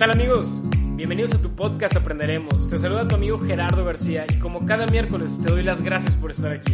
tal 0.00 0.12
amigos? 0.12 0.62
Bienvenidos 0.96 1.34
a 1.34 1.42
tu 1.42 1.54
podcast 1.54 1.94
Aprenderemos. 1.94 2.70
Te 2.70 2.78
saluda 2.78 3.06
tu 3.06 3.16
amigo 3.16 3.36
Gerardo 3.38 3.84
García 3.84 4.24
y 4.34 4.38
como 4.38 4.64
cada 4.64 4.86
miércoles 4.86 5.38
te 5.42 5.52
doy 5.52 5.62
las 5.62 5.82
gracias 5.82 6.16
por 6.16 6.30
estar 6.30 6.52
aquí. 6.52 6.72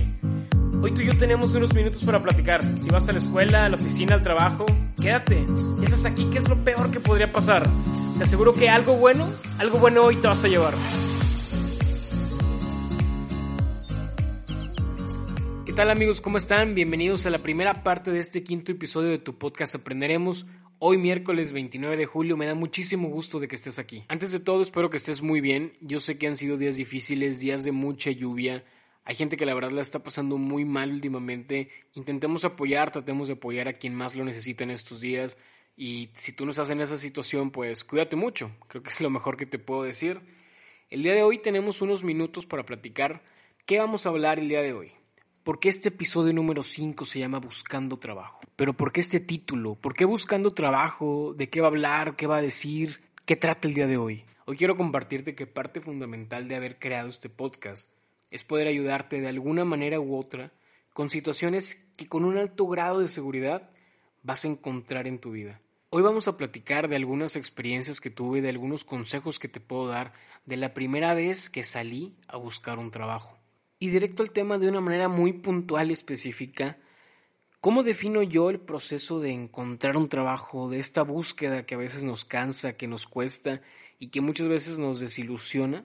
Hoy 0.80 0.92
tú 0.92 1.02
y 1.02 1.06
yo 1.06 1.18
tenemos 1.18 1.52
unos 1.56 1.74
minutos 1.74 2.04
para 2.04 2.22
platicar. 2.22 2.62
Si 2.62 2.88
vas 2.88 3.08
a 3.08 3.12
la 3.12 3.18
escuela, 3.18 3.64
a 3.64 3.68
la 3.68 3.74
oficina, 3.74 4.14
al 4.14 4.22
trabajo, 4.22 4.64
quédate. 4.96 5.44
Y 5.80 5.82
estás 5.82 6.04
aquí, 6.04 6.24
¿qué 6.30 6.38
es 6.38 6.48
lo 6.48 6.62
peor 6.62 6.92
que 6.92 7.00
podría 7.00 7.32
pasar? 7.32 7.68
Te 8.16 8.22
aseguro 8.22 8.54
que 8.54 8.68
algo 8.68 8.94
bueno, 8.94 9.28
algo 9.58 9.80
bueno 9.80 10.04
hoy 10.04 10.14
te 10.18 10.28
vas 10.28 10.44
a 10.44 10.46
llevar. 10.46 10.74
¿Qué 15.64 15.72
tal 15.72 15.90
amigos? 15.90 16.20
¿Cómo 16.20 16.36
están? 16.36 16.76
Bienvenidos 16.76 17.26
a 17.26 17.30
la 17.30 17.42
primera 17.42 17.82
parte 17.82 18.12
de 18.12 18.20
este 18.20 18.44
quinto 18.44 18.70
episodio 18.70 19.10
de 19.10 19.18
tu 19.18 19.36
podcast 19.36 19.74
Aprenderemos. 19.74 20.46
Hoy 20.78 20.98
miércoles 20.98 21.52
29 21.52 21.96
de 21.96 22.04
julio 22.04 22.36
me 22.36 22.44
da 22.44 22.54
muchísimo 22.54 23.08
gusto 23.08 23.40
de 23.40 23.48
que 23.48 23.56
estés 23.56 23.78
aquí. 23.78 24.04
Antes 24.08 24.30
de 24.30 24.40
todo 24.40 24.60
espero 24.60 24.90
que 24.90 24.98
estés 24.98 25.22
muy 25.22 25.40
bien. 25.40 25.72
Yo 25.80 26.00
sé 26.00 26.18
que 26.18 26.26
han 26.26 26.36
sido 26.36 26.58
días 26.58 26.76
difíciles, 26.76 27.40
días 27.40 27.64
de 27.64 27.72
mucha 27.72 28.10
lluvia. 28.10 28.62
Hay 29.06 29.14
gente 29.14 29.38
que 29.38 29.46
la 29.46 29.54
verdad 29.54 29.70
la 29.70 29.80
está 29.80 30.00
pasando 30.02 30.36
muy 30.36 30.66
mal 30.66 30.92
últimamente. 30.92 31.70
Intentemos 31.94 32.44
apoyar, 32.44 32.90
tratemos 32.90 33.28
de 33.28 33.34
apoyar 33.34 33.68
a 33.68 33.78
quien 33.78 33.94
más 33.94 34.16
lo 34.16 34.24
necesita 34.24 34.64
en 34.64 34.70
estos 34.70 35.00
días. 35.00 35.38
Y 35.78 36.10
si 36.12 36.34
tú 36.34 36.44
no 36.44 36.50
estás 36.50 36.68
en 36.68 36.82
esa 36.82 36.98
situación, 36.98 37.52
pues 37.52 37.82
cuídate 37.82 38.16
mucho. 38.16 38.50
Creo 38.68 38.82
que 38.82 38.90
es 38.90 39.00
lo 39.00 39.08
mejor 39.08 39.38
que 39.38 39.46
te 39.46 39.58
puedo 39.58 39.82
decir. 39.82 40.20
El 40.90 41.02
día 41.02 41.14
de 41.14 41.22
hoy 41.22 41.38
tenemos 41.38 41.80
unos 41.80 42.04
minutos 42.04 42.44
para 42.44 42.66
platicar. 42.66 43.22
¿Qué 43.64 43.78
vamos 43.78 44.04
a 44.04 44.10
hablar 44.10 44.38
el 44.38 44.50
día 44.50 44.60
de 44.60 44.74
hoy? 44.74 44.92
¿Por 45.46 45.60
qué 45.60 45.68
este 45.68 45.90
episodio 45.90 46.32
número 46.32 46.64
5 46.64 47.04
se 47.04 47.20
llama 47.20 47.38
Buscando 47.38 47.98
Trabajo? 47.98 48.40
Pero 48.56 48.72
¿por 48.72 48.90
qué 48.90 48.98
este 48.98 49.20
título? 49.20 49.76
¿Por 49.76 49.94
qué 49.94 50.04
Buscando 50.04 50.50
Trabajo? 50.50 51.34
¿De 51.34 51.48
qué 51.48 51.60
va 51.60 51.68
a 51.68 51.70
hablar? 51.70 52.16
¿Qué 52.16 52.26
va 52.26 52.38
a 52.38 52.42
decir? 52.42 53.00
¿Qué 53.24 53.36
trata 53.36 53.68
el 53.68 53.74
día 53.74 53.86
de 53.86 53.96
hoy? 53.96 54.24
Hoy 54.46 54.56
quiero 54.56 54.76
compartirte 54.76 55.36
que 55.36 55.46
parte 55.46 55.80
fundamental 55.80 56.48
de 56.48 56.56
haber 56.56 56.80
creado 56.80 57.08
este 57.08 57.28
podcast 57.28 57.88
es 58.32 58.42
poder 58.42 58.66
ayudarte 58.66 59.20
de 59.20 59.28
alguna 59.28 59.64
manera 59.64 60.00
u 60.00 60.16
otra 60.16 60.50
con 60.92 61.10
situaciones 61.10 61.86
que 61.96 62.08
con 62.08 62.24
un 62.24 62.38
alto 62.38 62.66
grado 62.66 62.98
de 62.98 63.06
seguridad 63.06 63.70
vas 64.24 64.44
a 64.44 64.48
encontrar 64.48 65.06
en 65.06 65.20
tu 65.20 65.30
vida. 65.30 65.60
Hoy 65.90 66.02
vamos 66.02 66.26
a 66.26 66.36
platicar 66.36 66.88
de 66.88 66.96
algunas 66.96 67.36
experiencias 67.36 68.00
que 68.00 68.10
tuve, 68.10 68.42
de 68.42 68.48
algunos 68.48 68.82
consejos 68.82 69.38
que 69.38 69.46
te 69.46 69.60
puedo 69.60 69.86
dar 69.86 70.12
de 70.44 70.56
la 70.56 70.74
primera 70.74 71.14
vez 71.14 71.48
que 71.50 71.62
salí 71.62 72.16
a 72.26 72.36
buscar 72.36 72.80
un 72.80 72.90
trabajo. 72.90 73.35
Y 73.78 73.90
directo 73.90 74.22
al 74.22 74.32
tema 74.32 74.58
de 74.58 74.68
una 74.68 74.80
manera 74.80 75.08
muy 75.08 75.34
puntual 75.34 75.90
y 75.90 75.92
específica, 75.92 76.78
¿cómo 77.60 77.82
defino 77.82 78.22
yo 78.22 78.48
el 78.48 78.58
proceso 78.58 79.20
de 79.20 79.32
encontrar 79.32 79.96
un 79.96 80.08
trabajo, 80.08 80.70
de 80.70 80.78
esta 80.78 81.02
búsqueda 81.02 81.66
que 81.66 81.74
a 81.74 81.78
veces 81.78 82.04
nos 82.04 82.24
cansa, 82.24 82.76
que 82.76 82.86
nos 82.86 83.06
cuesta 83.06 83.60
y 83.98 84.08
que 84.08 84.20
muchas 84.20 84.48
veces 84.48 84.78
nos 84.78 85.00
desilusiona? 85.00 85.84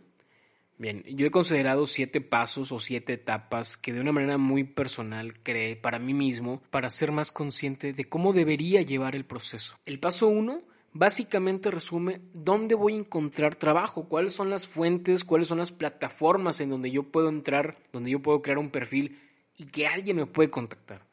Bien, 0.77 1.03
yo 1.05 1.27
he 1.27 1.31
considerado 1.31 1.85
siete 1.85 2.21
pasos 2.21 2.71
o 2.71 2.79
siete 2.79 3.13
etapas 3.13 3.77
que 3.77 3.93
de 3.93 4.01
una 4.01 4.11
manera 4.11 4.39
muy 4.39 4.63
personal 4.63 5.39
creé 5.43 5.75
para 5.75 5.99
mí 5.99 6.15
mismo 6.15 6.63
para 6.71 6.89
ser 6.89 7.11
más 7.11 7.31
consciente 7.31 7.93
de 7.93 8.09
cómo 8.09 8.33
debería 8.33 8.81
llevar 8.81 9.15
el 9.15 9.25
proceso. 9.25 9.77
El 9.85 9.99
paso 9.99 10.27
uno 10.27 10.63
básicamente 10.93 11.71
resume 11.71 12.21
dónde 12.33 12.75
voy 12.75 12.93
a 12.93 12.99
encontrar 12.99 13.55
trabajo, 13.55 14.07
cuáles 14.07 14.33
son 14.33 14.49
las 14.49 14.67
fuentes, 14.67 15.23
cuáles 15.23 15.47
son 15.47 15.59
las 15.59 15.71
plataformas 15.71 16.59
en 16.59 16.69
donde 16.69 16.91
yo 16.91 17.03
puedo 17.03 17.29
entrar, 17.29 17.77
donde 17.93 18.11
yo 18.11 18.19
puedo 18.19 18.41
crear 18.41 18.57
un 18.57 18.69
perfil 18.69 19.19
y 19.57 19.65
que 19.65 19.87
alguien 19.87 20.17
me 20.17 20.25
puede 20.25 20.49
contactar. 20.49 21.05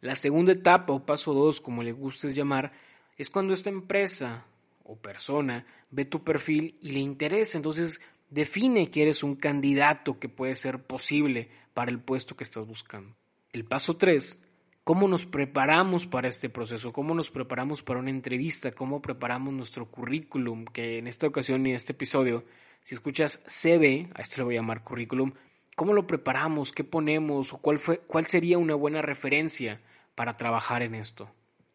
La 0.00 0.14
segunda 0.14 0.52
etapa 0.52 0.92
o 0.92 1.04
paso 1.04 1.32
dos, 1.32 1.60
como 1.60 1.82
le 1.82 1.92
gustes 1.92 2.34
llamar, 2.34 2.72
es 3.16 3.30
cuando 3.30 3.54
esta 3.54 3.70
empresa 3.70 4.44
o 4.84 4.96
persona 4.96 5.66
ve 5.90 6.04
tu 6.04 6.22
perfil 6.22 6.76
y 6.80 6.92
le 6.92 7.00
interesa, 7.00 7.58
entonces 7.58 8.00
define 8.30 8.90
que 8.90 9.02
eres 9.02 9.22
un 9.22 9.36
candidato 9.36 10.18
que 10.18 10.28
puede 10.28 10.54
ser 10.54 10.82
posible 10.82 11.48
para 11.74 11.90
el 11.90 11.98
puesto 11.98 12.36
que 12.36 12.44
estás 12.44 12.66
buscando. 12.66 13.16
El 13.52 13.64
paso 13.64 13.96
tres 13.96 14.38
cómo 14.86 15.08
nos 15.08 15.26
preparamos 15.26 16.06
para 16.06 16.28
este 16.28 16.48
proceso, 16.48 16.92
cómo 16.92 17.12
nos 17.12 17.28
preparamos 17.28 17.82
para 17.82 17.98
una 17.98 18.10
entrevista, 18.10 18.70
cómo 18.70 19.02
preparamos 19.02 19.52
nuestro 19.52 19.90
currículum, 19.90 20.64
que 20.64 20.98
en 20.98 21.08
esta 21.08 21.26
ocasión 21.26 21.66
y 21.66 21.70
en 21.70 21.76
este 21.76 21.92
episodio, 21.92 22.44
si 22.84 22.94
escuchas 22.94 23.42
CV, 23.48 24.10
a 24.14 24.22
esto 24.22 24.36
le 24.36 24.44
voy 24.44 24.54
a 24.54 24.60
llamar 24.60 24.84
currículum, 24.84 25.32
cómo 25.74 25.92
lo 25.92 26.06
preparamos, 26.06 26.70
qué 26.70 26.84
ponemos, 26.84 27.52
o 27.52 27.58
cuál, 27.58 27.80
fue, 27.80 27.98
cuál 27.98 28.26
sería 28.28 28.58
una 28.58 28.76
buena 28.76 29.02
referencia 29.02 29.80
para 30.14 30.36
trabajar 30.36 30.82
en 30.82 30.94
esto. 30.94 31.28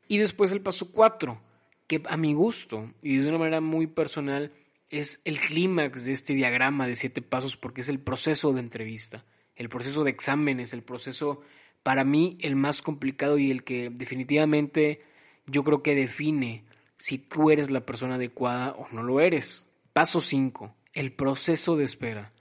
Y 0.08 0.18
después 0.18 0.54
el 0.54 0.62
paso 0.62 0.90
cuatro, 0.94 1.42
que 1.88 2.02
a 2.08 2.16
mi 2.16 2.34
gusto 2.34 2.94
y 3.02 3.18
de 3.18 3.28
una 3.28 3.40
manera 3.40 3.60
muy 3.60 3.88
personal 3.88 4.54
es 4.90 5.20
el 5.26 5.38
clímax 5.38 6.06
de 6.06 6.14
este 6.14 6.34
diagrama 6.34 6.88
de 6.88 6.96
siete 6.96 7.22
pasos 7.22 7.58
porque 7.58 7.82
es 7.82 7.90
el 7.90 8.00
proceso 8.00 8.54
de 8.54 8.62
entrevista, 8.62 9.26
el 9.58 9.68
proceso 9.68 10.06
de 10.06 10.12
exámenes, 10.12 10.72
el 10.72 10.84
proceso 10.84 11.42
para 11.84 12.04
mí 12.04 12.38
el 12.42 12.56
más 12.56 12.82
complicado 12.82 13.38
y 13.38 13.52
el 13.52 13.64
que 13.64 13.90
definitivamente 13.90 15.02
yo 15.48 15.64
creo 15.64 15.82
que 15.82 15.96
define 15.96 16.64
si 16.98 17.18
tú 17.18 17.52
eres 17.52 17.72
la 17.72 17.86
persona 17.86 18.16
adecuada 18.16 18.74
o 18.74 18.88
no 18.92 19.04
lo 19.04 19.20
eres. 19.20 19.68
Paso 19.94 20.22
5. 20.22 20.74
El 20.94 21.14
proceso 21.14 21.76
de 21.76 21.84
espera. 21.84 22.32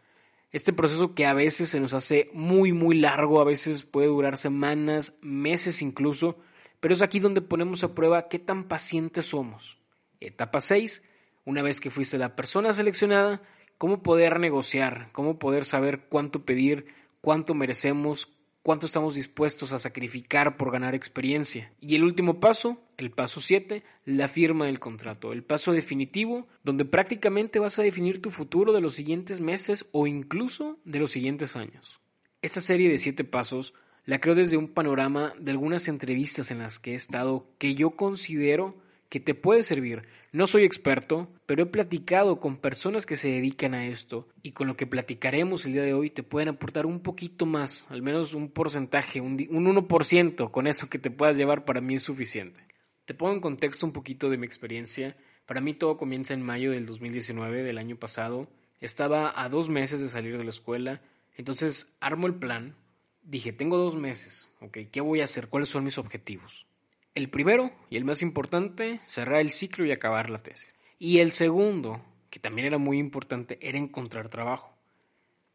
Este 0.53 0.73
proceso 0.73 1.15
que 1.15 1.27
a 1.27 1.33
veces 1.33 1.71
se 1.71 1.81
nos 1.81 1.95
hace 1.95 2.29
muy 2.33 2.73
muy 2.73 2.99
largo, 2.99 3.41
a 3.41 3.45
veces 3.45 3.85
puede 3.85 4.09
durar 4.09 4.37
semanas, 4.37 5.15
meses 5.23 5.81
incluso, 5.81 6.39
pero 6.81 6.93
es 6.93 7.03
aquí 7.03 7.21
donde 7.21 7.41
ponemos 7.41 7.85
a 7.85 7.95
prueba 7.95 8.29
qué 8.29 8.39
tan 8.39 8.65
pacientes 8.65 9.27
somos. 9.27 9.79
Etapa 10.21 10.61
6. 10.61 11.03
Una 11.45 11.63
vez 11.63 11.81
que 11.81 11.91
fuiste 11.91 12.19
la 12.19 12.37
persona 12.37 12.73
seleccionada, 12.73 13.43
cómo 13.79 14.03
poder 14.03 14.41
negociar, 14.41 15.09
cómo 15.13 15.39
poder 15.39 15.65
saber 15.65 16.07
cuánto 16.09 16.45
pedir, 16.45 16.87
cuánto 17.21 17.55
merecemos, 17.55 18.29
cuánto 18.63 18.87
estamos 18.87 19.15
dispuestos 19.15 19.73
a 19.73 19.79
sacrificar 19.79 20.57
por 20.57 20.71
ganar 20.71 20.95
experiencia. 20.95 21.73
Y 21.81 21.95
el 21.95 22.05
último 22.05 22.41
paso, 22.41 22.83
el 22.97 23.11
paso 23.11 23.41
7, 23.41 23.83
la 24.05 24.29
firma 24.29 24.67
del 24.67 24.81
contrato, 24.81 25.33
el 25.33 25.43
paso 25.43 25.73
definitivo, 25.73 26.47
donde 26.63 26.85
prácticamente 26.85 27.59
vas 27.59 27.79
a 27.79 27.83
definir 27.83 28.21
tu 28.21 28.31
futuro 28.31 28.73
de 28.73 28.81
los 28.81 28.95
siguientes 28.95 29.41
meses 29.41 29.87
o 29.93 30.07
incluso 30.07 30.79
de 30.85 30.99
los 30.99 31.11
siguientes 31.11 31.57
años. 31.57 32.01
Esta 32.43 32.61
serie 32.61 32.89
de 32.89 32.99
siete 32.99 33.25
pasos 33.25 33.75
la 34.07 34.21
creo 34.21 34.35
desde 34.35 34.57
un 34.57 34.69
panorama 34.69 35.35
de 35.39 35.51
algunas 35.51 35.89
entrevistas 35.89 36.51
en 36.51 36.59
las 36.59 36.79
que 36.79 36.93
he 36.93 36.95
estado 36.95 37.47
que 37.59 37.75
yo 37.75 37.91
considero 37.91 38.77
que 39.11 39.21
te 39.21 39.35
puede 39.35 39.63
servir. 39.63 40.05
No 40.33 40.47
soy 40.47 40.63
experto, 40.63 41.29
pero 41.45 41.65
he 41.65 41.67
platicado 41.67 42.39
con 42.39 42.57
personas 42.57 43.05
que 43.05 43.17
se 43.17 43.27
dedican 43.27 43.75
a 43.75 43.89
esto 43.89 44.29
y 44.45 44.53
con 44.53 44.69
lo 44.69 44.77
que 44.77 44.87
platicaremos 44.87 45.67
el 45.67 45.73
día 45.73 45.83
de 45.83 45.93
hoy 45.93 46.09
te 46.09 46.23
pueden 46.23 46.51
aportar 46.51 46.87
un 46.87 47.01
poquito 47.01 47.47
más, 47.47 47.89
al 47.91 48.01
menos 48.01 48.35
un 48.35 48.49
porcentaje, 48.49 49.21
un, 49.21 49.33
un 49.51 49.89
1%, 49.89 50.53
con 50.53 50.69
eso 50.69 50.89
que 50.89 51.01
te 51.01 51.11
puedas 51.11 51.37
llevar 51.37 51.65
para 51.65 51.81
mí 51.81 51.97
es 51.97 52.05
suficiente. 52.05 52.61
Te 53.07 53.15
pongo 53.15 53.33
en 53.33 53.41
contexto 53.41 53.85
un 53.85 53.93
poquito 53.93 54.31
de 54.31 54.37
mi 54.37 54.47
experiencia. 54.47 55.17
Para 55.47 55.61
mí 55.61 55.75
todo 55.75 55.97
comienza 55.97 56.33
en 56.33 56.43
mayo 56.43 56.71
del 56.71 56.87
2019, 56.87 57.65
del 57.65 57.79
año 57.79 57.97
pasado. 57.97 58.49
Estaba 58.81 59.33
a 59.35 59.49
dos 59.49 59.69
meses 59.69 60.01
de 60.01 60.07
salir 60.07 60.39
de 60.39 60.45
la 60.45 60.51
escuela, 60.51 61.03
entonces 61.37 61.97
armo 61.99 62.29
el 62.29 62.37
plan. 62.37 62.77
Dije, 63.25 63.53
tengo 63.53 63.79
dos 63.79 63.97
meses, 63.97 64.49
¿ok? 64.61 64.79
¿Qué 64.93 65.01
voy 65.01 65.23
a 65.23 65.25
hacer? 65.25 65.49
¿Cuáles 65.49 65.71
son 65.71 65.83
mis 65.83 65.99
objetivos? 65.99 66.70
El 67.15 67.29
primero, 67.29 67.73
y 67.89 67.97
el 67.97 68.05
más 68.05 68.23
importante, 68.23 69.01
cerrar 69.05 69.41
el 69.41 69.51
ciclo 69.51 69.85
y 69.85 69.91
acabar 69.91 70.31
la 70.31 70.39
tesis. 70.39 70.69
Y 70.99 71.19
el 71.19 71.33
segundo, 71.33 72.01
que 72.31 72.39
también 72.39 72.67
era 72.67 72.79
muy 72.79 72.99
importante, 72.99 73.59
era 73.61 73.79
encontrar 73.79 74.29
trabajo. 74.29 74.73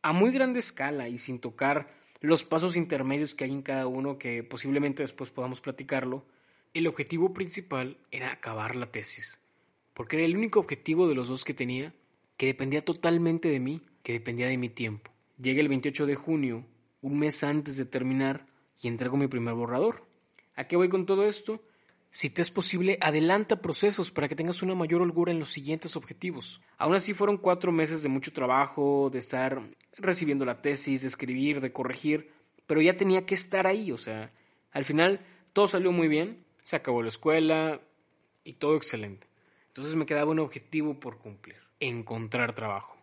A 0.02 0.12
muy 0.12 0.32
grande 0.32 0.60
escala 0.60 1.08
y 1.08 1.18
sin 1.18 1.40
tocar 1.40 1.94
los 2.20 2.44
pasos 2.44 2.76
intermedios 2.76 3.36
que 3.36 3.46
hay 3.46 3.52
en 3.52 3.62
cada 3.62 3.88
uno, 3.88 4.18
que 4.18 4.44
posiblemente 4.44 5.04
después 5.04 5.30
podamos 5.30 5.62
platicarlo, 5.62 6.26
el 6.74 6.88
objetivo 6.88 7.34
principal 7.34 7.98
era 8.12 8.34
acabar 8.34 8.76
la 8.76 8.92
tesis. 8.92 9.40
Porque 9.94 10.18
era 10.18 10.26
el 10.26 10.36
único 10.36 10.60
objetivo 10.60 11.08
de 11.08 11.16
los 11.16 11.30
dos 11.30 11.46
que 11.46 11.54
tenía, 11.54 11.94
que 12.36 12.48
dependía 12.48 12.84
totalmente 12.84 13.48
de 13.48 13.62
mí, 13.62 13.82
que 14.04 14.12
dependía 14.12 14.48
de 14.48 14.58
mi 14.58 14.68
tiempo. 14.68 15.12
Llega 15.42 15.62
el 15.62 15.70
28 15.70 16.06
de 16.06 16.16
junio, 16.16 16.66
un 17.02 17.18
mes 17.18 17.44
antes 17.46 17.78
de 17.78 17.86
terminar, 17.86 18.46
y 18.82 18.90
entrego 18.90 19.16
mi 19.16 19.28
primer 19.28 19.54
borrador. 19.54 20.05
¿A 20.56 20.68
qué 20.68 20.76
voy 20.76 20.90
con 20.90 21.06
todo 21.06 21.26
esto? 21.26 21.62
Si 22.12 22.30
te 22.30 22.42
es 22.42 22.50
posible, 22.50 22.98
adelanta 23.02 23.62
procesos 23.62 24.10
para 24.10 24.30
que 24.30 24.38
tengas 24.38 24.62
una 24.64 24.74
mayor 24.74 25.02
holgura 25.02 25.34
en 25.34 25.40
los 25.40 25.50
siguientes 25.50 25.98
objetivos. 25.98 26.62
Aún 26.78 26.96
así 26.96 27.14
fueron 27.14 27.36
cuatro 27.38 27.74
meses 27.74 28.04
de 28.04 28.10
mucho 28.10 28.32
trabajo, 28.32 29.10
de 29.12 29.20
estar 29.20 29.62
recibiendo 29.98 30.46
la 30.46 30.62
tesis, 30.62 31.02
de 31.02 31.10
escribir, 31.10 31.60
de 31.60 31.74
corregir, 31.74 32.32
pero 32.68 32.82
ya 32.82 32.96
tenía 32.96 33.26
que 33.26 33.36
estar 33.36 33.68
ahí, 33.68 33.92
o 33.92 33.98
sea, 33.98 34.32
al 34.72 34.86
final 34.86 35.26
todo 35.52 35.68
salió 35.68 35.92
muy 35.92 36.08
bien, 36.08 36.46
se 36.64 36.78
acabó 36.78 37.02
la 37.02 37.10
escuela 37.10 37.82
y 38.46 38.54
todo 38.54 38.78
excelente. 38.78 39.28
Entonces 39.68 39.96
me 39.96 40.06
quedaba 40.06 40.32
un 40.32 40.40
objetivo 40.40 41.00
por 41.00 41.18
cumplir, 41.18 41.58
encontrar 41.82 42.54
trabajo. 42.54 42.96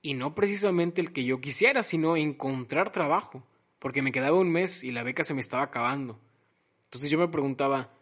Y 0.00 0.14
no 0.14 0.34
precisamente 0.34 1.02
el 1.02 1.12
que 1.12 1.24
yo 1.24 1.42
quisiera, 1.42 1.82
sino 1.82 2.16
encontrar 2.16 2.90
trabajo, 2.90 3.44
porque 3.78 4.00
me 4.00 4.12
quedaba 4.12 4.38
un 4.38 4.50
mes 4.50 4.82
y 4.82 4.92
la 4.92 5.02
beca 5.02 5.24
se 5.24 5.34
me 5.34 5.40
estaba 5.40 5.64
acabando. 5.64 6.18
Entonces 6.88 7.10
yo 7.10 7.18
me 7.18 7.28
preguntaba, 7.28 7.92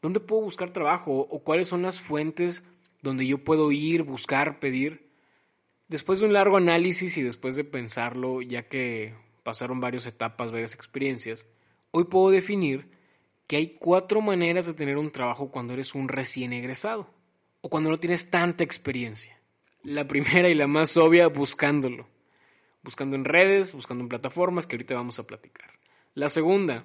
¿dónde 0.00 0.20
puedo 0.20 0.42
buscar 0.42 0.72
trabajo 0.72 1.12
o 1.12 1.42
cuáles 1.42 1.68
son 1.68 1.82
las 1.82 2.00
fuentes 2.00 2.62
donde 3.06 3.26
yo 3.26 3.38
puedo 3.38 3.72
ir, 3.72 4.02
buscar, 4.02 4.58
pedir. 4.58 5.08
Después 5.88 6.20
de 6.20 6.26
un 6.26 6.32
largo 6.32 6.56
análisis 6.56 7.16
y 7.16 7.22
después 7.22 7.56
de 7.56 7.64
pensarlo, 7.64 8.42
ya 8.42 8.68
que 8.68 9.14
pasaron 9.42 9.80
varias 9.80 10.06
etapas, 10.06 10.50
varias 10.50 10.74
experiencias, 10.74 11.46
hoy 11.92 12.04
puedo 12.04 12.30
definir 12.30 12.90
que 13.46 13.56
hay 13.56 13.74
cuatro 13.74 14.20
maneras 14.20 14.66
de 14.66 14.74
tener 14.74 14.98
un 14.98 15.12
trabajo 15.12 15.50
cuando 15.50 15.72
eres 15.72 15.94
un 15.94 16.08
recién 16.08 16.52
egresado 16.52 17.08
o 17.60 17.70
cuando 17.70 17.90
no 17.90 17.98
tienes 17.98 18.28
tanta 18.28 18.64
experiencia. 18.64 19.40
La 19.84 20.08
primera 20.08 20.48
y 20.48 20.54
la 20.54 20.66
más 20.66 20.96
obvia, 20.96 21.28
buscándolo. 21.28 22.08
Buscando 22.82 23.14
en 23.14 23.24
redes, 23.24 23.72
buscando 23.72 24.02
en 24.02 24.08
plataformas 24.08 24.66
que 24.66 24.74
ahorita 24.74 24.94
vamos 24.96 25.20
a 25.20 25.26
platicar. 25.26 25.70
La 26.14 26.28
segunda, 26.28 26.84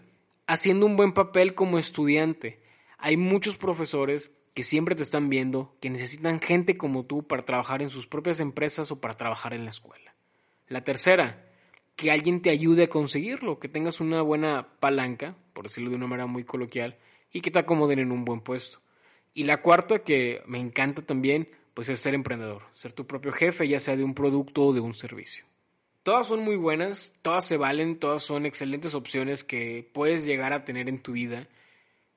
haciendo 0.51 0.85
un 0.85 0.97
buen 0.97 1.13
papel 1.13 1.55
como 1.55 1.79
estudiante. 1.79 2.59
Hay 2.97 3.15
muchos 3.15 3.55
profesores 3.55 4.31
que 4.53 4.63
siempre 4.63 4.95
te 4.95 5.03
están 5.03 5.29
viendo, 5.29 5.73
que 5.79 5.89
necesitan 5.89 6.41
gente 6.41 6.75
como 6.75 7.05
tú 7.05 7.25
para 7.25 7.43
trabajar 7.43 7.81
en 7.81 7.89
sus 7.89 8.05
propias 8.05 8.41
empresas 8.41 8.91
o 8.91 8.99
para 8.99 9.13
trabajar 9.13 9.53
en 9.53 9.63
la 9.63 9.69
escuela. 9.69 10.13
La 10.67 10.83
tercera, 10.83 11.45
que 11.95 12.11
alguien 12.11 12.41
te 12.41 12.49
ayude 12.49 12.83
a 12.83 12.89
conseguirlo, 12.89 13.59
que 13.59 13.69
tengas 13.69 14.01
una 14.01 14.21
buena 14.21 14.67
palanca, 14.81 15.37
por 15.53 15.67
decirlo 15.67 15.89
de 15.89 15.95
una 15.95 16.07
manera 16.07 16.27
muy 16.27 16.43
coloquial, 16.43 16.97
y 17.31 17.39
que 17.39 17.51
te 17.51 17.59
acomoden 17.59 17.99
en 17.99 18.11
un 18.11 18.25
buen 18.25 18.41
puesto. 18.41 18.81
Y 19.33 19.45
la 19.45 19.61
cuarta, 19.61 19.99
que 19.99 20.41
me 20.47 20.59
encanta 20.59 21.01
también, 21.01 21.47
pues 21.73 21.87
es 21.87 22.01
ser 22.01 22.13
emprendedor, 22.13 22.63
ser 22.73 22.91
tu 22.91 23.07
propio 23.07 23.31
jefe, 23.31 23.69
ya 23.69 23.79
sea 23.79 23.95
de 23.95 24.03
un 24.03 24.13
producto 24.13 24.63
o 24.63 24.73
de 24.73 24.81
un 24.81 24.95
servicio. 24.95 25.45
Todas 26.03 26.27
son 26.27 26.39
muy 26.39 26.55
buenas, 26.55 27.19
todas 27.21 27.45
se 27.45 27.57
valen, 27.57 27.99
todas 27.99 28.23
son 28.23 28.47
excelentes 28.47 28.95
opciones 28.95 29.43
que 29.43 29.87
puedes 29.93 30.25
llegar 30.25 30.51
a 30.51 30.65
tener 30.65 30.89
en 30.89 31.03
tu 31.03 31.11
vida. 31.11 31.47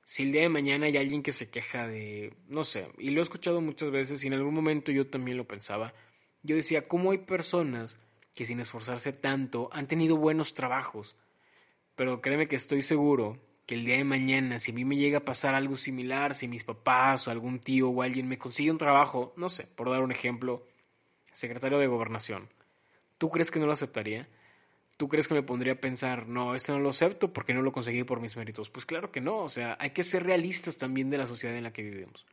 Si 0.05 0.23
el 0.23 0.31
día 0.31 0.41
de 0.41 0.49
mañana 0.49 0.87
hay 0.87 0.97
alguien 0.97 1.21
que 1.21 1.31
se 1.31 1.51
queja 1.51 1.87
de, 1.87 2.35
no 2.47 2.63
sé, 2.63 2.87
y 2.97 3.11
lo 3.11 3.19
he 3.19 3.23
escuchado 3.23 3.61
muchas 3.61 3.91
veces 3.91 4.23
y 4.23 4.27
en 4.27 4.33
algún 4.33 4.55
momento 4.55 4.91
yo 4.91 5.05
también 5.05 5.37
lo 5.37 5.47
pensaba, 5.47 5.93
yo 6.41 6.55
decía, 6.55 6.87
¿cómo 6.87 7.11
hay 7.11 7.19
personas 7.19 7.99
que 8.33 8.47
sin 8.47 8.59
esforzarse 8.59 9.13
tanto 9.13 9.69
han 9.71 9.87
tenido 9.87 10.17
buenos 10.17 10.55
trabajos? 10.55 11.15
Pero 11.95 12.21
créeme 12.21 12.47
que 12.47 12.55
estoy 12.55 12.81
seguro 12.81 13.39
que 13.67 13.75
el 13.75 13.85
día 13.85 13.97
de 13.97 14.03
mañana, 14.03 14.57
si 14.57 14.71
a 14.71 14.75
mí 14.75 14.83
me 14.83 14.97
llega 14.97 15.19
a 15.19 15.25
pasar 15.25 15.53
algo 15.53 15.75
similar, 15.75 16.33
si 16.33 16.47
mis 16.47 16.63
papás 16.63 17.27
o 17.27 17.31
algún 17.31 17.59
tío 17.59 17.89
o 17.89 18.01
alguien 18.01 18.27
me 18.27 18.39
consigue 18.39 18.71
un 18.71 18.79
trabajo, 18.79 19.31
no 19.37 19.49
sé, 19.49 19.67
por 19.67 19.91
dar 19.91 20.01
un 20.01 20.11
ejemplo, 20.11 20.65
secretario 21.31 21.77
de 21.77 21.87
gobernación, 21.87 22.49
¿tú 23.17 23.29
crees 23.29 23.51
que 23.51 23.59
no 23.59 23.65
lo 23.65 23.73
aceptaría? 23.73 24.27
¿Tú 24.97 25.09
crees 25.09 25.27
que 25.27 25.33
me 25.33 25.43
pondría 25.43 25.73
a 25.73 25.81
pensar, 25.81 26.27
no, 26.27 26.55
esto 26.55 26.73
no 26.73 26.79
lo 26.79 26.89
acepto 26.89 27.33
porque 27.33 27.53
no 27.53 27.61
lo 27.61 27.73
conseguí 27.73 28.03
por 28.03 28.21
mis 28.21 28.37
méritos? 28.37 28.69
Pues 28.69 28.85
claro 28.85 29.11
que 29.11 29.21
no, 29.21 29.37
o 29.39 29.49
sea, 29.49 29.77
hay 29.79 29.89
que 29.89 30.03
ser 30.03 30.23
realistas 30.23 30.77
también 30.77 31.09
de 31.09 31.17
la 31.17 31.25
sociedad 31.25 31.57
en 31.57 31.63
la 31.63 31.73
que 31.73 31.83
vivimos. 31.83 32.25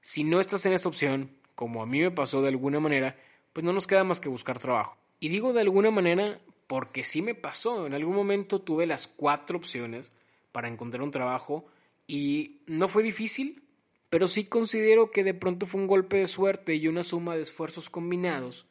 Si 0.00 0.24
no 0.24 0.40
estás 0.40 0.64
en 0.64 0.72
esa 0.72 0.88
opción, 0.88 1.36
como 1.54 1.82
a 1.82 1.86
mí 1.86 2.00
me 2.00 2.10
pasó 2.10 2.40
de 2.40 2.48
alguna 2.48 2.80
manera, 2.80 3.16
pues 3.52 3.64
no 3.64 3.72
nos 3.72 3.86
queda 3.86 4.04
más 4.04 4.20
que 4.20 4.30
buscar 4.30 4.58
trabajo. 4.58 4.96
Y 5.18 5.28
digo 5.28 5.52
de 5.52 5.60
alguna 5.60 5.90
manera 5.90 6.40
porque 6.66 7.04
sí 7.04 7.20
me 7.20 7.34
pasó, 7.34 7.86
en 7.86 7.94
algún 7.94 8.14
momento 8.14 8.60
tuve 8.60 8.86
las 8.86 9.08
cuatro 9.08 9.58
opciones, 9.58 10.12
para 10.52 10.68
encontrar 10.68 11.02
un 11.02 11.10
trabajo 11.10 11.66
y 12.06 12.62
no 12.66 12.88
fue 12.88 13.02
difícil, 13.02 13.62
pero 14.08 14.26
sí 14.26 14.44
considero 14.44 15.10
que 15.10 15.24
de 15.24 15.34
pronto 15.34 15.66
fue 15.66 15.80
un 15.80 15.86
golpe 15.86 16.18
de 16.18 16.26
suerte 16.26 16.74
y 16.74 16.88
una 16.88 17.02
suma 17.02 17.36
de 17.36 17.42
esfuerzos 17.42 17.90
combinados 17.90 18.66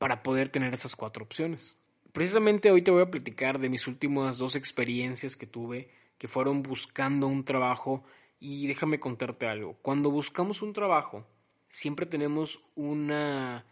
para 0.00 0.22
poder 0.22 0.48
tener 0.48 0.72
esas 0.72 0.96
cuatro 0.96 1.22
opciones. 1.22 1.76
Precisamente 2.12 2.70
hoy 2.70 2.80
te 2.80 2.90
voy 2.90 3.02
a 3.02 3.10
platicar 3.10 3.58
de 3.58 3.68
mis 3.68 3.86
últimas 3.86 4.38
dos 4.38 4.56
experiencias 4.56 5.36
que 5.36 5.46
tuve, 5.46 5.90
que 6.16 6.26
fueron 6.26 6.62
buscando 6.62 7.26
un 7.26 7.44
trabajo 7.44 8.02
y 8.40 8.66
déjame 8.66 8.98
contarte 8.98 9.46
algo. 9.46 9.76
Cuando 9.82 10.10
buscamos 10.10 10.62
un 10.62 10.72
trabajo, 10.72 11.26
siempre 11.68 12.06
tenemos 12.06 12.64
una 12.74 13.66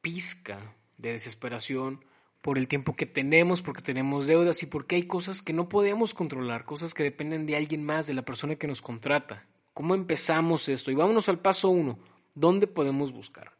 pizca 0.00 0.76
de 0.96 1.14
desesperación 1.14 2.04
por 2.40 2.56
el 2.56 2.68
tiempo 2.68 2.94
que 2.94 3.06
tenemos, 3.06 3.60
porque 3.60 3.82
tenemos 3.82 4.28
deudas 4.28 4.62
y 4.62 4.66
porque 4.66 4.94
hay 4.94 5.08
cosas 5.08 5.42
que 5.42 5.52
no 5.52 5.68
podemos 5.68 6.14
controlar, 6.14 6.66
cosas 6.66 6.94
que 6.94 7.02
dependen 7.02 7.46
de 7.46 7.56
alguien 7.56 7.84
más, 7.84 8.06
de 8.06 8.14
la 8.14 8.24
persona 8.24 8.54
que 8.54 8.68
nos 8.68 8.80
contrata. 8.80 9.44
¿Cómo 9.72 9.96
empezamos 9.96 10.68
esto? 10.68 10.92
Y 10.92 10.94
vámonos 10.94 11.28
al 11.28 11.40
paso 11.40 11.68
uno. 11.70 11.98
¿Dónde 12.36 12.68
podemos 12.68 13.12
buscar? 13.12 13.54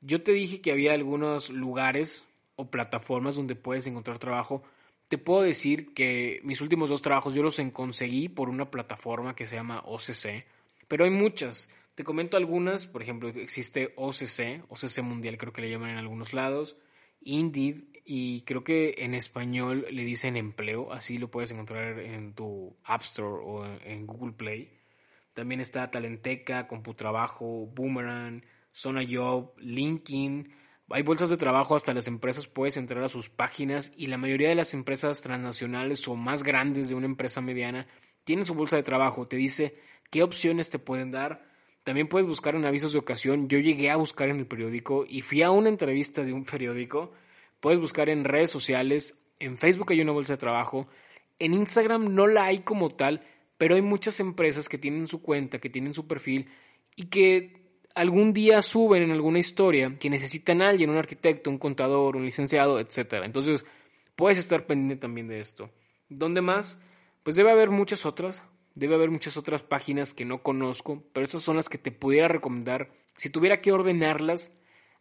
Yo 0.00 0.22
te 0.22 0.32
dije 0.32 0.60
que 0.60 0.72
había 0.72 0.94
algunos 0.94 1.50
lugares 1.50 2.26
o 2.56 2.70
plataformas 2.70 3.36
donde 3.36 3.54
puedes 3.54 3.86
encontrar 3.86 4.18
trabajo. 4.18 4.62
Te 5.08 5.18
puedo 5.18 5.42
decir 5.42 5.92
que 5.92 6.40
mis 6.44 6.60
últimos 6.60 6.88
dos 6.88 7.02
trabajos 7.02 7.34
yo 7.34 7.42
los 7.42 7.60
conseguí 7.72 8.28
por 8.28 8.48
una 8.48 8.70
plataforma 8.70 9.34
que 9.34 9.46
se 9.46 9.56
llama 9.56 9.82
OCC, 9.84 10.46
pero 10.88 11.04
hay 11.04 11.10
muchas. 11.10 11.68
Te 11.94 12.04
comento 12.04 12.36
algunas, 12.36 12.86
por 12.86 13.02
ejemplo, 13.02 13.28
existe 13.28 13.92
OCC, 13.96 14.64
OCC 14.68 15.02
Mundial 15.02 15.36
creo 15.36 15.52
que 15.52 15.62
le 15.62 15.70
llaman 15.70 15.90
en 15.90 15.98
algunos 15.98 16.32
lados, 16.32 16.76
Indeed, 17.22 17.82
y 18.04 18.42
creo 18.42 18.64
que 18.64 18.94
en 18.98 19.14
español 19.14 19.86
le 19.90 20.04
dicen 20.04 20.36
empleo, 20.36 20.92
así 20.92 21.18
lo 21.18 21.30
puedes 21.30 21.50
encontrar 21.50 21.98
en 21.98 22.34
tu 22.34 22.76
App 22.84 23.02
Store 23.02 23.42
o 23.44 23.66
en 23.84 24.06
Google 24.06 24.32
Play. 24.32 24.72
También 25.34 25.60
está 25.60 25.90
Talenteca, 25.90 26.66
Computrabajo, 26.66 27.66
Boomerang, 27.66 28.42
Zona 28.72 29.02
Job, 29.08 29.52
LinkedIn. 29.58 30.52
Hay 30.90 31.02
bolsas 31.02 31.30
de 31.30 31.36
trabajo 31.36 31.76
hasta 31.76 31.94
las 31.94 32.06
empresas, 32.06 32.48
puedes 32.48 32.76
entrar 32.76 33.02
a 33.04 33.08
sus 33.08 33.30
páginas 33.30 33.92
y 33.96 34.08
la 34.08 34.18
mayoría 34.18 34.48
de 34.48 34.54
las 34.54 34.74
empresas 34.74 35.20
transnacionales 35.20 36.06
o 36.08 36.16
más 36.16 36.42
grandes 36.42 36.88
de 36.88 36.94
una 36.94 37.06
empresa 37.06 37.40
mediana 37.40 37.86
tienen 38.24 38.44
su 38.44 38.54
bolsa 38.54 38.76
de 38.76 38.82
trabajo, 38.82 39.26
te 39.26 39.36
dice 39.36 39.76
qué 40.10 40.22
opciones 40.22 40.70
te 40.70 40.78
pueden 40.78 41.10
dar. 41.10 41.48
También 41.84 42.08
puedes 42.08 42.26
buscar 42.26 42.54
en 42.54 42.66
avisos 42.66 42.92
de 42.92 42.98
ocasión. 42.98 43.48
Yo 43.48 43.58
llegué 43.58 43.90
a 43.90 43.96
buscar 43.96 44.28
en 44.28 44.38
el 44.38 44.46
periódico 44.46 45.04
y 45.08 45.22
fui 45.22 45.42
a 45.42 45.50
una 45.50 45.68
entrevista 45.68 46.24
de 46.24 46.32
un 46.32 46.44
periódico 46.50 47.12
Puedes 47.60 47.78
buscar 47.78 48.08
en 48.08 48.24
redes 48.24 48.50
sociales, 48.50 49.22
en 49.38 49.58
Facebook 49.58 49.92
hay 49.92 50.00
una 50.00 50.12
bolsa 50.12 50.32
de 50.32 50.38
trabajo, 50.38 50.88
en 51.38 51.52
Instagram 51.52 52.14
no 52.14 52.26
la 52.26 52.46
hay 52.46 52.60
como 52.60 52.88
tal, 52.88 53.20
pero 53.58 53.74
hay 53.74 53.82
muchas 53.82 54.18
empresas 54.18 54.68
que 54.68 54.78
tienen 54.78 55.06
su 55.06 55.20
cuenta, 55.20 55.58
que 55.58 55.68
tienen 55.68 55.92
su 55.92 56.06
perfil 56.06 56.48
y 56.96 57.06
que 57.06 57.59
algún 58.00 58.32
día 58.32 58.62
suben 58.62 59.02
en 59.02 59.10
alguna 59.10 59.40
historia 59.40 59.94
que 59.98 60.08
necesitan 60.08 60.62
a 60.62 60.70
alguien, 60.70 60.88
un 60.88 60.96
arquitecto, 60.96 61.50
un 61.50 61.58
contador, 61.58 62.16
un 62.16 62.24
licenciado, 62.24 62.80
etc. 62.80 63.20
Entonces, 63.24 63.66
puedes 64.16 64.38
estar 64.38 64.66
pendiente 64.66 64.96
también 65.02 65.28
de 65.28 65.40
esto. 65.40 65.68
¿Dónde 66.08 66.40
más? 66.40 66.80
Pues 67.22 67.36
debe 67.36 67.50
haber 67.50 67.68
muchas 67.68 68.06
otras, 68.06 68.42
debe 68.74 68.94
haber 68.94 69.10
muchas 69.10 69.36
otras 69.36 69.62
páginas 69.62 70.14
que 70.14 70.24
no 70.24 70.42
conozco, 70.42 71.04
pero 71.12 71.26
estas 71.26 71.42
son 71.42 71.56
las 71.56 71.68
que 71.68 71.76
te 71.76 71.92
pudiera 71.92 72.26
recomendar. 72.26 72.90
Si 73.16 73.28
tuviera 73.28 73.60
que 73.60 73.70
ordenarlas, 73.70 74.58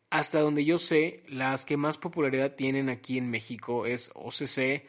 hasta 0.10 0.42
donde 0.42 0.66
yo 0.66 0.78
sé, 0.78 1.24
las 1.30 1.64
que 1.64 1.78
más 1.78 1.98
popularidad 1.98 2.56
tienen 2.56 2.90
aquí 2.90 3.18
en 3.18 3.32
México 3.32 3.86
es 3.86 4.12
OCC 4.14 4.84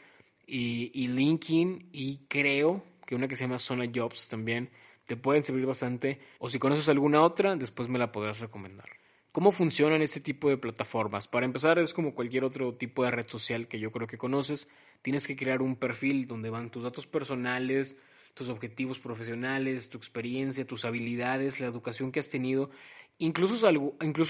y, 0.49 0.91
y 0.95 1.07
LinkedIn 1.07 1.91
y 1.93 2.27
creo 2.27 2.83
que 3.07 3.15
una 3.15 3.29
que 3.29 3.37
se 3.37 3.45
llama 3.45 3.61
Zona 3.61 3.89
Jobs 3.95 4.29
también 4.29 4.69
te 5.11 5.17
pueden 5.17 5.43
servir 5.43 5.67
bastante. 5.67 6.21
O 6.39 6.49
si 6.49 6.61
conoces 6.61 6.89
alguna 6.89 7.23
otra, 7.23 7.57
después 7.57 7.89
me 7.89 7.99
la 7.99 8.13
podrás 8.13 8.39
recomendar. 8.39 8.89
¿Cómo 9.33 9.51
funcionan 9.51 10.03
este 10.03 10.21
tipo 10.21 10.49
de 10.49 10.57
plataformas? 10.57 11.27
Para 11.27 11.47
empezar, 11.47 11.81
es 11.81 11.95
como 11.95 12.15
cualquier 12.15 12.45
otro 12.45 12.77
tipo 12.77 13.03
de 13.03 13.11
red 13.11 13.27
social 13.27 13.67
que 13.67 13.81
yo 13.81 13.91
creo 13.91 14.07
que 14.07 14.19
conoces. 14.19 14.69
Tienes 15.03 15.27
que 15.27 15.35
crear 15.35 15.63
un 15.63 15.75
perfil 15.75 16.29
donde 16.29 16.49
van 16.49 16.71
tus 16.71 16.85
datos 16.85 17.09
personales, 17.09 17.99
tus 18.35 18.51
objetivos 18.51 19.01
profesionales, 19.01 19.91
tu 19.91 19.99
experiencia, 19.99 20.65
tus 20.65 20.85
habilidades, 20.85 21.59
la 21.59 21.67
educación 21.67 22.13
que 22.13 22.21
has 22.21 22.29
tenido 22.29 22.71
Incluso, 23.19 23.67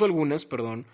algunas, 0.04 0.46
perdón, 0.46 0.86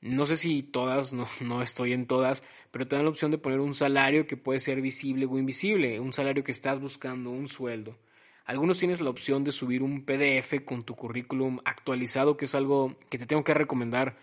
no 0.00 0.24
sé 0.26 0.38
si 0.38 0.62
todas, 0.62 1.12
no, 1.12 1.28
no 1.40 1.60
estoy 1.62 1.92
en 1.92 2.06
todas, 2.06 2.42
pero 2.70 2.88
te 2.88 2.96
dan 2.96 3.04
la 3.04 3.10
opción 3.10 3.30
de 3.30 3.38
poner 3.38 3.60
un 3.60 3.74
salario 3.74 4.26
que 4.26 4.38
puede 4.38 4.58
ser 4.58 4.80
visible 4.80 5.26
o 5.26 5.38
invisible, 5.38 6.00
un 6.00 6.14
salario 6.14 6.42
que 6.42 6.50
estás 6.50 6.80
buscando, 6.80 7.30
un 7.30 7.48
sueldo. 7.48 7.96
Algunos 8.44 8.78
tienes 8.78 9.00
la 9.00 9.10
opción 9.10 9.42
de 9.42 9.52
subir 9.52 9.82
un 9.82 10.04
PDF 10.04 10.64
con 10.64 10.84
tu 10.84 10.94
currículum 10.94 11.60
actualizado, 11.64 12.36
que 12.36 12.44
es 12.44 12.54
algo 12.54 12.96
que 13.08 13.18
te 13.18 13.26
tengo 13.26 13.42
que 13.42 13.54
recomendar. 13.54 14.18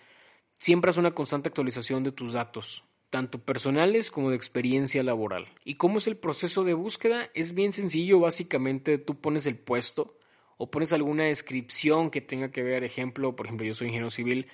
Siempre 0.60 0.90
haz 0.90 0.98
una 0.98 1.16
constante 1.16 1.50
actualización 1.50 2.04
de 2.04 2.12
tus 2.12 2.34
datos, 2.34 2.84
tanto 3.10 3.40
personales 3.40 4.12
como 4.12 4.30
de 4.30 4.36
experiencia 4.36 5.02
laboral. 5.02 5.48
¿Y 5.66 5.76
cómo 5.76 5.98
es 5.98 6.06
el 6.06 6.18
proceso 6.18 6.64
de 6.64 6.76
búsqueda? 6.76 7.32
Es 7.34 7.56
bien 7.56 7.74
sencillo, 7.74 8.20
básicamente 8.20 9.00
tú 9.00 9.20
pones 9.20 9.48
el 9.48 9.58
puesto, 9.58 10.18
o 10.58 10.70
pones 10.70 10.94
alguna 10.94 11.24
descripción 11.24 12.12
que 12.12 12.22
tenga 12.22 12.52
que 12.52 12.62
ver, 12.62 12.84
ejemplo, 12.84 13.36
por 13.36 13.48
ejemplo, 13.48 13.66
yo 13.66 13.74
soy 13.74 13.88
ingeniero 13.88 14.12
civil, 14.12 14.48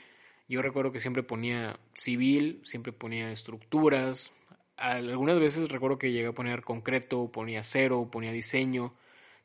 yo 0.47 0.62
recuerdo 0.62 0.93
que 0.93 1.01
siempre 1.01 1.24
ponía 1.24 1.77
civil, 1.93 2.62
siempre 2.63 2.93
ponía 2.93 3.29
estructuras, 3.29 4.31
algunas 4.77 5.38
veces 5.38 5.67
recuerdo 5.67 5.97
que 5.97 6.13
llegué 6.13 6.27
a 6.27 6.31
poner 6.31 6.63
concreto, 6.63 7.29
ponía 7.29 7.63
cero, 7.63 8.07
ponía 8.09 8.31
diseño, 8.31 8.93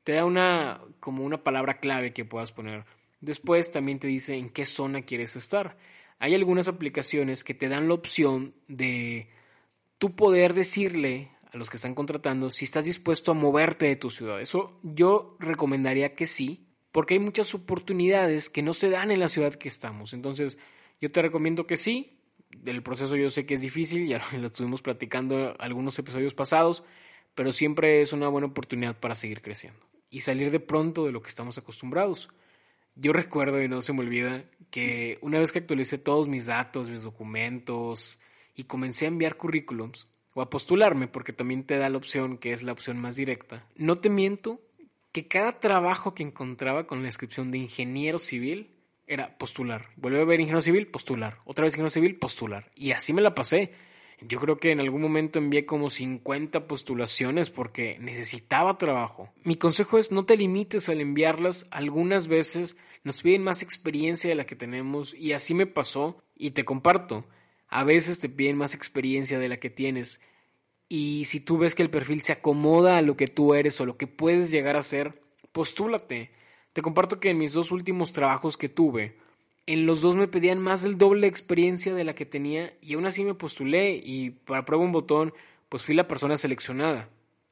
te 0.05 0.13
da 0.13 0.25
una 0.25 0.81
como 1.01 1.25
una 1.25 1.43
palabra 1.43 1.79
clave 1.79 2.13
que 2.13 2.25
puedas 2.25 2.53
poner. 2.53 2.85
Después 3.21 3.71
también 3.71 3.99
te 3.99 4.09
dice 4.09 4.37
en 4.37 4.51
qué 4.51 4.65
zona 4.65 5.03
quieres 5.03 5.37
estar. 5.37 5.77
Hay 6.19 6.35
algunas 6.35 6.69
aplicaciones 6.69 7.45
que 7.45 7.55
te 7.55 7.69
dan 7.69 7.89
la 7.89 7.95
opción 7.95 8.55
de 8.69 9.29
tú 9.99 10.15
poder 10.15 10.55
decirle 10.55 11.31
a 11.53 11.57
los 11.57 11.71
que 11.71 11.77
están 11.77 11.95
contratando 11.95 12.51
si 12.51 12.65
estás 12.65 12.85
dispuesto 12.85 13.31
a 13.31 13.35
moverte 13.35 13.87
de 13.87 13.97
tu 13.97 14.11
ciudad. 14.11 14.41
Eso 14.41 14.79
yo 14.83 15.37
recomendaría 15.39 16.15
que 16.15 16.27
sí, 16.27 16.67
porque 16.91 17.15
hay 17.15 17.21
muchas 17.21 17.55
oportunidades 17.55 18.51
que 18.51 18.63
no 18.63 18.73
se 18.73 18.91
dan 18.91 19.11
en 19.11 19.21
la 19.21 19.29
ciudad 19.29 19.55
que 19.55 19.69
estamos. 19.69 20.13
Entonces, 20.13 20.59
yo 21.01 21.11
te 21.11 21.23
recomiendo 21.23 21.67
que 21.67 21.77
sí. 21.77 22.19
El 22.65 22.83
proceso 22.83 23.17
yo 23.17 23.31
sé 23.31 23.47
que 23.47 23.55
es 23.55 23.61
difícil, 23.61 24.07
ya 24.07 24.21
lo 24.39 24.47
estuvimos 24.47 24.83
platicando 24.83 25.55
algunos 25.59 25.99
episodios 25.99 26.35
pasados, 26.35 26.85
pero 27.35 27.53
siempre 27.53 28.01
es 28.01 28.13
una 28.13 28.29
buena 28.29 28.49
oportunidad 28.49 28.99
para 28.99 29.15
seguir 29.15 29.41
creciendo 29.41 29.92
y 30.13 30.21
salir 30.21 30.53
de 30.53 30.61
pronto 30.61 31.07
de 31.07 31.11
lo 31.11 31.23
que 31.23 31.31
estamos 31.31 31.59
acostumbrados. 31.59 32.29
Yo 32.95 33.15
recuerdo 33.15 33.61
y 33.61 33.67
no 33.67 33.81
se 33.81 33.95
me 33.95 34.01
olvida 34.01 34.45
que 34.71 35.19
una 35.23 35.41
vez 35.41 35.51
que 35.51 35.61
actualicé 35.61 35.97
todos 35.97 36.29
mis 36.29 36.47
datos, 36.47 36.91
mis 36.91 37.03
documentos 37.03 38.21
y 38.55 38.65
comencé 38.65 39.07
a 39.07 39.09
enviar 39.09 39.37
currículums 39.37 40.07
o 40.35 40.43
a 40.43 40.51
postularme, 40.51 41.09
porque 41.09 41.33
también 41.33 41.65
te 41.65 41.79
da 41.79 41.89
la 41.89 41.97
opción 41.97 42.37
que 42.37 42.53
es 42.53 42.63
la 42.63 42.73
opción 42.73 43.01
más 43.01 43.17
directa, 43.17 43.67
no 43.75 43.97
te 43.97 44.11
miento 44.11 44.61
que 45.13 45.29
cada 45.29 45.59
trabajo 45.61 46.15
que 46.15 46.23
encontraba 46.23 46.87
con 46.87 46.99
la 47.01 47.07
descripción 47.07 47.51
de 47.51 47.59
ingeniero 47.59 48.19
civil 48.19 48.71
era 49.07 49.37
postular. 49.39 49.89
Vuelve 49.97 50.21
a 50.21 50.25
ver 50.25 50.41
ingeniero 50.41 50.61
civil, 50.61 50.89
postular. 50.89 51.39
Otra 51.47 51.65
vez 51.65 51.73
ingeniero 51.73 51.91
civil, 51.91 52.17
postular. 52.17 52.71
Y 52.75 52.93
así 52.93 53.15
me 53.15 53.23
la 53.23 53.35
pasé. 53.35 53.73
Yo 54.29 54.39
creo 54.39 54.59
que 54.59 54.71
en 54.71 54.81
algún 54.81 55.03
momento 55.03 55.39
envié 55.39 55.67
como 55.67 55.89
50 55.89 56.67
postulaciones 56.67 57.51
porque 57.51 57.99
necesitaba 58.01 58.79
trabajo. 58.79 59.31
Mi 59.45 59.57
consejo 59.57 59.99
es 59.99 60.13
no 60.13 60.25
te 60.25 60.37
limites 60.37 60.89
al 60.89 61.01
enviarlas. 61.01 61.67
Algunas 61.71 62.29
veces 62.29 62.77
nos 63.05 63.23
piden 63.23 63.43
más 63.43 63.63
experiencia 63.63 64.29
de 64.29 64.37
la 64.37 64.47
que 64.47 64.57
tenemos 64.57 65.15
y 65.15 65.33
así 65.33 65.55
me 65.55 65.67
pasó 65.67 66.23
y 66.37 66.53
te 66.53 66.65
comparto. 66.65 67.27
A 67.69 67.85
veces 67.85 68.19
te 68.19 68.29
piden 68.29 68.57
más 68.57 68.75
experiencia 68.75 69.39
de 69.39 69.49
la 69.49 69.59
que 69.59 69.71
tienes 69.71 70.21
y 70.95 71.25
si 71.25 71.41
tú 71.41 71.57
ves 71.57 71.75
que 71.75 71.83
el 71.83 71.89
perfil 71.89 72.21
se 72.21 72.35
acomoda 72.35 72.99
a 72.99 73.01
lo 73.01 73.17
que 73.17 73.27
tú 73.27 73.55
eres 73.55 73.81
o 73.81 73.87
lo 73.87 73.97
que 73.97 74.07
puedes 74.07 74.51
llegar 74.51 74.77
a 74.77 74.83
ser, 74.83 75.23
postúlate. 75.51 76.33
Te 76.75 76.83
comparto 76.83 77.19
que 77.19 77.31
en 77.31 77.39
mis 77.39 77.55
dos 77.55 77.71
últimos 77.71 78.13
trabajos 78.13 78.59
que 78.59 78.69
tuve, 78.69 79.17
en 79.67 79.87
los 79.87 80.01
dos 80.01 80.17
me 80.17 80.29
pedían 80.29 80.59
más 80.59 80.83
del 80.83 80.99
doble 80.99 81.23
de 81.23 81.29
experiencia 81.29 81.95
de 81.95 82.05
la 82.05 82.15
que 82.15 82.27
tenía 82.27 82.75
y 82.81 82.95
aún 82.95 83.07
así 83.07 83.25
me 83.25 83.35
postulé 83.35 84.01
y 84.05 84.31
para 84.31 84.65
prueba 84.65 84.85
un 84.85 84.93
botón, 84.93 85.33
pues 85.69 85.85
fui 85.85 85.95
la 85.95 86.09
persona 86.09 86.37
seleccionada. 86.37 87.09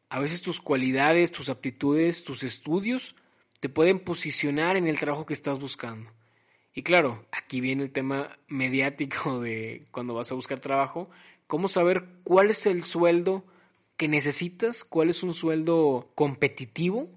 A 0.08 0.18
veces 0.18 0.42
tus 0.42 0.60
cualidades, 0.60 1.30
tus 1.30 1.48
aptitudes, 1.48 2.24
tus 2.24 2.42
estudios 2.42 3.14
te 3.60 3.68
pueden 3.68 4.00
posicionar 4.00 4.76
en 4.76 4.88
el 4.88 4.98
trabajo 4.98 5.26
que 5.26 5.34
estás 5.34 5.58
buscando. 5.58 6.10
Y 6.74 6.82
claro, 6.82 7.26
aquí 7.30 7.60
viene 7.60 7.84
el 7.84 7.92
tema 7.92 8.38
mediático 8.48 9.40
de 9.40 9.86
cuando 9.90 10.14
vas 10.14 10.32
a 10.32 10.34
buscar 10.34 10.60
trabajo, 10.60 11.10
cómo 11.46 11.68
saber 11.68 12.06
cuál 12.24 12.50
es 12.50 12.66
el 12.66 12.82
sueldo 12.82 13.44
que 13.96 14.08
necesitas, 14.08 14.82
cuál 14.82 15.10
es 15.10 15.22
un 15.22 15.34
sueldo 15.34 16.10
competitivo 16.14 17.10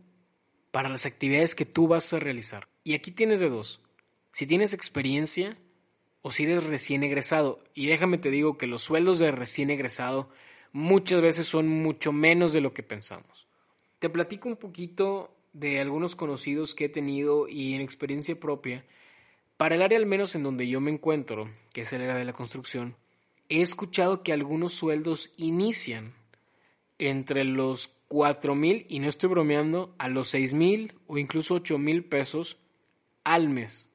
para 0.71 0.89
las 0.89 1.05
actividades 1.05 1.55
que 1.55 1.65
tú 1.65 1.87
vas 1.87 2.13
a 2.13 2.19
realizar. 2.19 2.67
Y 2.83 2.93
aquí 2.93 3.11
tienes 3.11 3.39
de 3.39 3.49
dos. 3.49 3.82
Si 4.33 4.45
tienes 4.45 4.73
experiencia 4.73 5.57
o 6.23 6.31
si 6.31 6.43
eres 6.43 6.63
recién 6.63 7.03
egresado. 7.03 7.63
Y 7.75 7.85
déjame 7.85 8.17
te 8.17 8.31
digo 8.31 8.57
que 8.57 8.65
los 8.65 8.81
sueldos 8.81 9.19
de 9.19 9.31
recién 9.31 9.69
egresado 9.69 10.29
muchas 10.71 11.21
veces 11.21 11.47
son 11.47 11.67
mucho 11.67 12.11
menos 12.11 12.51
de 12.51 12.61
lo 12.61 12.73
que 12.73 12.81
pensamos. 12.81 13.47
Te 13.99 14.09
platico 14.09 14.49
un 14.49 14.57
poquito 14.57 15.35
de 15.53 15.79
algunos 15.79 16.15
conocidos 16.15 16.73
que 16.73 16.85
he 16.85 16.89
tenido 16.89 17.47
y 17.47 17.75
en 17.75 17.81
experiencia 17.81 18.39
propia. 18.39 18.83
Para 19.55 19.75
el 19.75 19.83
área 19.83 19.99
al 19.99 20.07
menos 20.07 20.33
en 20.33 20.43
donde 20.43 20.67
yo 20.67 20.81
me 20.81 20.91
encuentro, 20.91 21.49
que 21.71 21.81
es 21.81 21.93
el 21.93 22.01
área 22.01 22.15
de 22.15 22.25
la 22.25 22.33
construcción, 22.33 22.95
he 23.49 23.61
escuchado 23.61 24.23
que 24.23 24.33
algunos 24.33 24.73
sueldos 24.73 25.29
inician 25.37 26.15
entre 26.97 27.43
los 27.43 27.89
cuatro 28.07 28.55
mil, 28.55 28.85
y 28.89 28.99
no 28.99 29.09
estoy 29.09 29.29
bromeando, 29.29 29.93
a 29.99 30.07
los 30.07 30.29
seis 30.29 30.53
mil 30.53 30.93
o 31.05 31.17
incluso 31.17 31.55
ocho 31.55 31.77
mil 31.77 32.03
pesos 32.03 32.57
al 33.23 33.49
mes. 33.49 33.89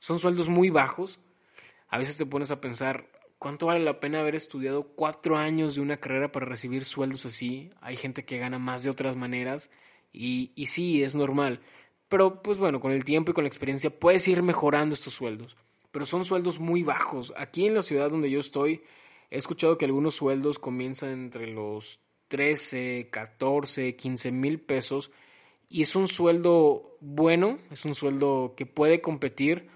Son 0.00 0.18
sueldos 0.18 0.48
muy 0.48 0.70
bajos. 0.70 1.20
A 1.88 1.98
veces 1.98 2.16
te 2.16 2.26
pones 2.26 2.50
a 2.50 2.60
pensar, 2.60 3.08
¿cuánto 3.38 3.66
vale 3.66 3.84
la 3.84 4.00
pena 4.00 4.18
haber 4.18 4.34
estudiado 4.34 4.82
cuatro 4.96 5.36
años 5.36 5.76
de 5.76 5.80
una 5.80 5.98
carrera 5.98 6.32
para 6.32 6.46
recibir 6.46 6.84
sueldos 6.84 7.24
así? 7.24 7.70
Hay 7.80 7.94
gente 7.94 8.24
que 8.24 8.38
gana 8.38 8.58
más 8.58 8.82
de 8.82 8.90
otras 8.90 9.14
maneras 9.14 9.70
y, 10.12 10.50
y 10.56 10.66
sí, 10.66 11.04
es 11.04 11.14
normal. 11.14 11.60
Pero 12.08 12.42
pues 12.42 12.58
bueno, 12.58 12.80
con 12.80 12.90
el 12.90 13.04
tiempo 13.04 13.30
y 13.30 13.34
con 13.34 13.44
la 13.44 13.48
experiencia 13.48 13.90
puedes 13.90 14.26
ir 14.26 14.42
mejorando 14.42 14.96
estos 14.96 15.14
sueldos 15.14 15.56
pero 15.90 16.04
son 16.04 16.24
sueldos 16.24 16.60
muy 16.60 16.82
bajos. 16.82 17.32
Aquí 17.36 17.66
en 17.66 17.74
la 17.74 17.82
ciudad 17.82 18.10
donde 18.10 18.30
yo 18.30 18.40
estoy, 18.40 18.82
he 19.30 19.38
escuchado 19.38 19.78
que 19.78 19.84
algunos 19.84 20.14
sueldos 20.14 20.58
comienzan 20.58 21.10
entre 21.10 21.46
los 21.48 22.00
13, 22.28 23.08
14, 23.10 23.96
15 23.96 24.32
mil 24.32 24.60
pesos 24.60 25.10
y 25.68 25.82
es 25.82 25.94
un 25.96 26.08
sueldo 26.08 26.96
bueno, 27.00 27.58
es 27.70 27.84
un 27.84 27.94
sueldo 27.94 28.54
que 28.56 28.66
puede 28.66 29.00
competir, 29.00 29.68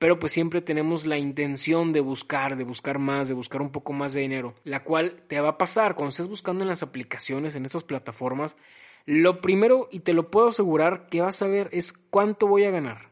pero 0.00 0.18
pues 0.18 0.32
siempre 0.32 0.62
tenemos 0.62 1.04
la 1.04 1.18
intención 1.18 1.92
de 1.92 2.00
buscar, 2.00 2.56
de 2.56 2.64
buscar 2.64 2.98
más, 2.98 3.28
de 3.28 3.34
buscar 3.34 3.60
un 3.60 3.70
poco 3.70 3.92
más 3.92 4.14
de 4.14 4.22
dinero, 4.22 4.54
la 4.64 4.82
cual 4.82 5.22
te 5.28 5.38
va 5.40 5.50
a 5.50 5.58
pasar 5.58 5.94
cuando 5.94 6.08
estés 6.08 6.26
buscando 6.26 6.62
en 6.64 6.68
las 6.68 6.82
aplicaciones, 6.82 7.54
en 7.54 7.66
estas 7.66 7.84
plataformas. 7.84 8.56
Lo 9.04 9.42
primero, 9.42 9.88
y 9.92 10.00
te 10.00 10.14
lo 10.14 10.30
puedo 10.30 10.48
asegurar, 10.48 11.08
que 11.10 11.20
vas 11.20 11.42
a 11.42 11.48
ver 11.48 11.68
es 11.72 11.92
cuánto 11.92 12.46
voy 12.46 12.64
a 12.64 12.70
ganar. 12.70 13.10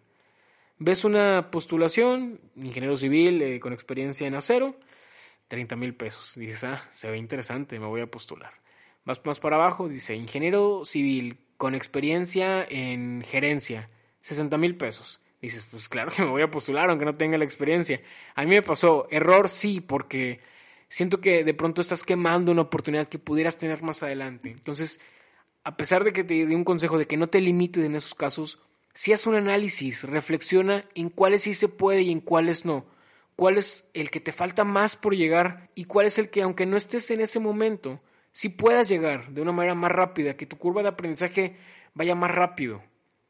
Ves 0.78 1.04
una 1.04 1.50
postulación, 1.50 2.40
ingeniero 2.56 2.96
civil 2.96 3.42
eh, 3.42 3.60
con 3.60 3.74
experiencia 3.74 4.26
en 4.26 4.34
acero, 4.34 4.74
30 5.48 5.76
mil 5.76 5.94
pesos. 5.94 6.36
Dices, 6.36 6.64
ah, 6.64 6.88
se 6.90 7.10
ve 7.10 7.18
interesante, 7.18 7.78
me 7.78 7.86
voy 7.86 8.00
a 8.00 8.10
postular. 8.10 8.54
Vas 9.04 9.20
más 9.26 9.38
para 9.38 9.56
abajo, 9.56 9.90
dice, 9.90 10.14
ingeniero 10.14 10.86
civil 10.86 11.36
con 11.58 11.74
experiencia 11.74 12.64
en 12.64 13.20
gerencia, 13.20 13.90
60 14.22 14.56
mil 14.56 14.74
pesos. 14.78 15.20
Dices, 15.40 15.66
pues 15.70 15.88
claro 15.88 16.10
que 16.10 16.22
me 16.22 16.30
voy 16.30 16.42
a 16.42 16.50
postular 16.50 16.90
aunque 16.90 17.04
no 17.04 17.16
tenga 17.16 17.38
la 17.38 17.44
experiencia. 17.44 18.00
A 18.34 18.42
mí 18.42 18.50
me 18.50 18.62
pasó, 18.62 19.06
error 19.10 19.48
sí, 19.48 19.80
porque 19.80 20.40
siento 20.88 21.20
que 21.20 21.44
de 21.44 21.54
pronto 21.54 21.80
estás 21.80 22.02
quemando 22.02 22.52
una 22.52 22.62
oportunidad 22.62 23.08
que 23.08 23.18
pudieras 23.18 23.58
tener 23.58 23.82
más 23.82 24.02
adelante. 24.02 24.50
Entonces, 24.50 25.00
a 25.64 25.76
pesar 25.76 26.04
de 26.04 26.12
que 26.12 26.24
te 26.24 26.34
di 26.46 26.54
un 26.54 26.64
consejo 26.64 26.98
de 26.98 27.06
que 27.06 27.16
no 27.16 27.28
te 27.28 27.40
limites 27.40 27.84
en 27.84 27.94
esos 27.94 28.14
casos, 28.14 28.60
si 28.94 29.12
haz 29.12 29.26
un 29.26 29.36
análisis, 29.36 30.04
reflexiona 30.04 30.84
en 30.94 31.08
cuáles 31.10 31.42
sí 31.42 31.54
se 31.54 31.68
puede 31.68 32.02
y 32.02 32.10
en 32.10 32.20
cuáles 32.20 32.64
no. 32.64 32.86
Cuál 33.36 33.56
es 33.56 33.90
el 33.94 34.10
que 34.10 34.18
te 34.18 34.32
falta 34.32 34.64
más 34.64 34.96
por 34.96 35.14
llegar 35.14 35.70
y 35.76 35.84
cuál 35.84 36.06
es 36.06 36.18
el 36.18 36.30
que, 36.30 36.42
aunque 36.42 36.66
no 36.66 36.76
estés 36.76 37.08
en 37.12 37.20
ese 37.20 37.38
momento, 37.38 38.00
sí 38.32 38.48
puedas 38.48 38.88
llegar 38.88 39.30
de 39.30 39.40
una 39.40 39.52
manera 39.52 39.76
más 39.76 39.92
rápida, 39.92 40.36
que 40.36 40.46
tu 40.46 40.58
curva 40.58 40.82
de 40.82 40.88
aprendizaje 40.88 41.56
vaya 41.94 42.16
más 42.16 42.32
rápido. 42.32 42.82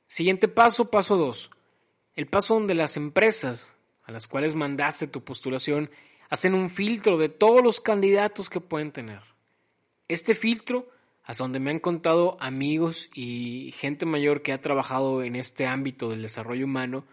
Siguiente 0.06 0.48
paso, 0.48 0.90
paso 0.90 1.18
2. 1.18 1.50
El 2.18 2.26
paso 2.26 2.54
donde 2.54 2.74
las 2.74 2.96
empresas 2.96 3.72
a 4.02 4.10
las 4.10 4.26
cuales 4.26 4.56
mandaste 4.56 5.06
tu 5.06 5.22
postulación 5.22 5.88
hacen 6.28 6.52
un 6.52 6.68
filtro 6.68 7.16
de 7.16 7.28
todos 7.28 7.62
los 7.62 7.80
candidatos 7.80 8.50
que 8.50 8.58
pueden 8.58 8.90
tener. 8.90 9.20
Este 10.08 10.34
filtro 10.34 10.88
hasta 11.22 11.44
donde 11.44 11.60
me 11.60 11.70
han 11.70 11.78
contado 11.78 12.36
amigos 12.40 13.08
y 13.14 13.70
gente 13.70 14.04
mayor 14.04 14.42
que 14.42 14.52
ha 14.52 14.60
trabajado 14.60 15.22
en 15.22 15.36
este 15.36 15.68
ámbito 15.68 16.10
del 16.10 16.22
desarrollo 16.22 16.64
humano, 16.64 17.04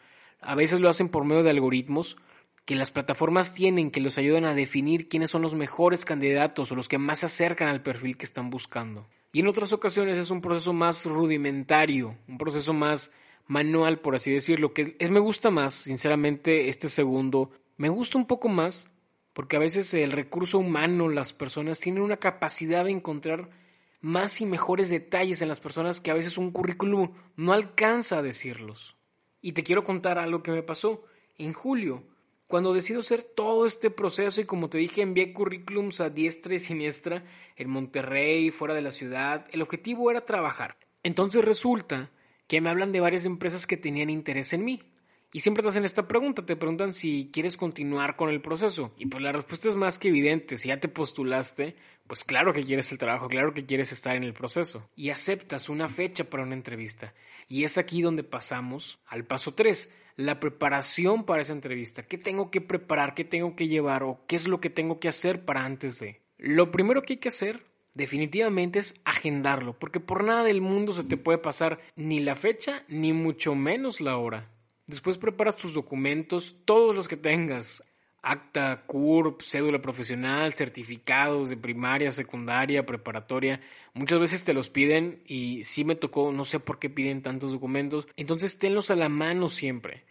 a 0.42 0.56
veces 0.56 0.80
lo 0.80 0.90
hacen 0.90 1.10
por 1.10 1.24
medio 1.24 1.44
de 1.44 1.52
algoritmos 1.52 2.18
que 2.66 2.74
las 2.74 2.90
plataformas 2.90 3.54
tienen 3.54 3.92
que 3.92 4.02
los 4.02 4.18
ayudan 4.18 4.46
a 4.46 4.56
definir 4.56 5.08
quiénes 5.08 5.30
son 5.30 5.44
los 5.44 5.54
mejores 5.54 6.04
candidatos 6.04 6.72
o 6.72 6.76
los 6.76 6.88
que 6.88 6.98
más 6.98 7.20
se 7.20 7.28
acercan 7.28 7.68
al 7.68 7.84
perfil 7.84 8.18
que 8.18 8.26
están 8.26 8.50
buscando. 8.50 9.08
Y 9.34 9.42
en 9.42 9.48
otras 9.50 9.72
ocasiones 9.72 10.18
es 10.18 10.32
un 10.32 10.42
proceso 10.42 10.74
más 10.74 11.06
rudimentario, 11.06 12.18
un 12.28 12.40
proceso 12.40 12.74
más 12.74 13.12
manual, 13.48 14.00
por 14.00 14.16
así 14.16 14.32
decirlo, 14.32 14.74
que 14.74 14.96
es, 15.00 15.10
me 15.10 15.20
gusta 15.20 15.52
más, 15.52 15.74
sinceramente, 15.74 16.70
este 16.70 16.90
segundo, 16.90 17.52
me 17.78 17.90
gusta 17.90 18.18
un 18.18 18.26
poco 18.26 18.50
más 18.50 18.92
porque 19.34 19.58
a 19.58 19.60
veces 19.60 19.94
el 19.94 20.14
recurso 20.14 20.60
humano, 20.60 21.10
las 21.10 21.34
personas 21.34 21.80
tienen 21.82 22.04
una 22.04 22.18
capacidad 22.18 22.86
de 22.86 22.92
encontrar 22.92 23.50
más 24.00 24.40
y 24.40 24.46
mejores 24.46 24.90
detalles 24.90 25.42
en 25.42 25.50
las 25.50 25.60
personas 25.60 26.00
que 26.00 26.10
a 26.10 26.14
veces 26.14 26.38
un 26.38 26.52
currículum 26.52 27.12
no 27.36 27.52
alcanza 27.52 28.20
a 28.20 28.22
decirlos. 28.22 28.96
Y 29.42 29.52
te 29.52 29.64
quiero 29.64 29.84
contar 29.84 30.20
algo 30.20 30.42
que 30.42 30.52
me 30.52 30.64
pasó 30.64 31.04
en 31.38 31.52
julio, 31.52 32.04
cuando 32.48 32.74
decido 32.74 33.00
hacer 33.00 33.24
todo 33.24 33.66
este 33.66 33.90
proceso 33.90 34.40
y 34.40 34.46
como 34.46 34.70
te 34.70 34.78
dije 34.78 35.02
envié 35.02 35.34
currículums 35.34 36.00
a 36.00 36.10
diestra 36.10 36.54
y 36.54 36.60
siniestra 36.60 37.24
en 37.56 37.70
Monterrey, 37.70 38.52
fuera 38.52 38.74
de 38.74 38.82
la 38.82 38.92
ciudad, 38.92 39.48
el 39.52 39.62
objetivo 39.62 40.12
era 40.12 40.26
trabajar. 40.26 40.78
Entonces 41.04 41.44
resulta 41.44 42.12
que 42.48 42.62
me 42.62 42.70
hablan 42.70 42.92
de 42.92 43.00
varias 43.00 43.26
empresas 43.26 43.68
que 43.68 43.78
tenían 43.78 44.10
interés 44.10 44.54
en 44.54 44.66
mí. 44.66 44.82
Y 45.34 45.42
siempre 45.42 45.64
te 45.64 45.70
hacen 45.70 45.84
esta 45.84 46.08
pregunta, 46.08 46.46
te 46.46 46.56
preguntan 46.56 46.94
si 46.94 47.30
quieres 47.34 47.58
continuar 47.58 48.16
con 48.16 48.30
el 48.30 48.42
proceso. 48.42 48.94
Y 48.98 49.08
pues 49.08 49.22
la 49.22 49.34
respuesta 49.34 49.68
es 49.68 49.76
más 49.76 50.00
que 50.00 50.08
evidente, 50.08 50.56
si 50.56 50.70
ya 50.70 50.80
te 50.80 50.88
postulaste, 50.88 51.76
pues 52.08 52.24
claro 52.24 52.54
que 52.54 52.64
quieres 52.64 52.90
el 52.94 52.98
trabajo, 52.98 53.28
claro 53.28 53.54
que 53.54 53.66
quieres 53.66 53.92
estar 53.92 54.16
en 54.16 54.24
el 54.24 54.34
proceso. 54.34 54.90
Y 54.96 55.10
aceptas 55.10 55.68
una 55.68 55.90
fecha 55.90 56.24
para 56.24 56.44
una 56.44 56.56
entrevista. 56.56 57.14
Y 57.50 57.66
es 57.66 57.78
aquí 57.78 58.02
donde 58.02 58.24
pasamos 58.24 59.00
al 59.08 59.26
paso 59.26 59.54
3, 59.54 59.92
la 60.16 60.40
preparación 60.40 61.26
para 61.26 61.42
esa 61.42 61.52
entrevista. 61.52 62.04
¿Qué 62.04 62.18
tengo 62.18 62.50
que 62.50 62.62
preparar? 62.62 63.14
¿Qué 63.14 63.26
tengo 63.26 63.58
que 63.58 63.68
llevar? 63.68 64.04
¿O 64.04 64.22
qué 64.28 64.38
es 64.38 64.48
lo 64.48 64.62
que 64.62 64.70
tengo 64.70 65.02
que 65.02 65.10
hacer 65.10 65.44
para 65.44 65.66
antes 65.66 66.00
de? 66.00 66.22
Lo 66.38 66.72
primero 66.72 67.02
que 67.02 67.14
hay 67.14 67.20
que 67.20 67.28
hacer 67.28 67.66
definitivamente 67.96 68.80
es 68.80 69.02
agendarlo, 69.06 69.74
porque 69.80 70.00
por 70.00 70.24
nada 70.24 70.44
del 70.44 70.62
mundo 70.62 70.94
se 70.94 71.04
te 71.04 71.18
puede 71.18 71.40
pasar 71.40 71.80
ni 71.96 72.20
la 72.20 72.36
fecha, 72.36 72.84
ni 72.88 73.14
mucho 73.14 73.56
menos 73.56 74.00
la 74.02 74.18
hora. 74.18 74.52
Después 74.86 75.18
preparas 75.18 75.56
tus 75.56 75.74
documentos, 75.74 76.58
todos 76.66 76.96
los 76.96 77.08
que 77.08 77.18
tengas, 77.18 77.84
acta, 78.22 78.84
CURP, 78.86 79.42
cédula 79.42 79.82
profesional, 79.82 80.54
certificados 80.54 81.50
de 81.50 81.58
primaria, 81.58 82.12
secundaria, 82.12 82.86
preparatoria. 82.86 83.62
Muchas 83.94 84.20
veces 84.20 84.44
te 84.44 84.54
los 84.54 84.70
piden 84.70 85.22
y 85.26 85.64
sí 85.64 85.86
me 85.86 85.96
tocó, 85.96 86.32
no 86.32 86.44
sé 86.44 86.60
por 86.60 86.80
qué 86.80 86.90
piden 86.90 87.22
tantos 87.22 87.52
documentos. 87.52 88.08
Entonces 88.18 88.60
tenlos 88.60 88.92
a 88.92 88.96
la 88.96 89.10
mano 89.10 89.48
siempre. 89.48 90.04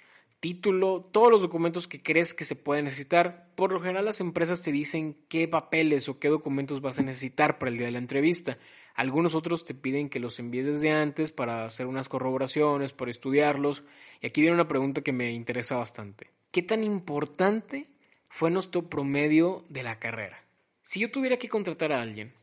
Título, 0.44 1.00
todos 1.10 1.30
los 1.30 1.40
documentos 1.40 1.88
que 1.88 2.02
crees 2.02 2.34
que 2.34 2.44
se 2.44 2.54
pueden 2.54 2.84
necesitar. 2.84 3.48
Por 3.54 3.72
lo 3.72 3.80
general 3.80 4.04
las 4.04 4.20
empresas 4.20 4.60
te 4.60 4.72
dicen 4.72 5.16
qué 5.30 5.48
papeles 5.48 6.06
o 6.10 6.18
qué 6.18 6.28
documentos 6.28 6.82
vas 6.82 6.98
a 6.98 7.02
necesitar 7.02 7.58
para 7.58 7.70
el 7.70 7.78
día 7.78 7.86
de 7.86 7.92
la 7.92 7.98
entrevista. 7.98 8.58
Algunos 8.94 9.34
otros 9.34 9.64
te 9.64 9.72
piden 9.72 10.10
que 10.10 10.20
los 10.20 10.38
envíes 10.38 10.66
desde 10.66 10.90
antes 10.90 11.32
para 11.32 11.64
hacer 11.64 11.86
unas 11.86 12.10
corroboraciones, 12.10 12.92
para 12.92 13.10
estudiarlos. 13.10 13.84
Y 14.20 14.26
aquí 14.26 14.42
viene 14.42 14.54
una 14.54 14.68
pregunta 14.68 15.00
que 15.00 15.14
me 15.14 15.32
interesa 15.32 15.76
bastante. 15.76 16.30
¿Qué 16.50 16.60
tan 16.60 16.84
importante 16.84 17.88
fue 18.28 18.50
nuestro 18.50 18.90
promedio 18.90 19.64
de 19.70 19.82
la 19.82 19.98
carrera. 19.98 20.44
Si 20.82 21.00
yo 21.00 21.10
tuviera 21.10 21.38
que 21.38 21.48
contratar 21.48 21.90
a 21.92 22.02
alguien, 22.02 22.34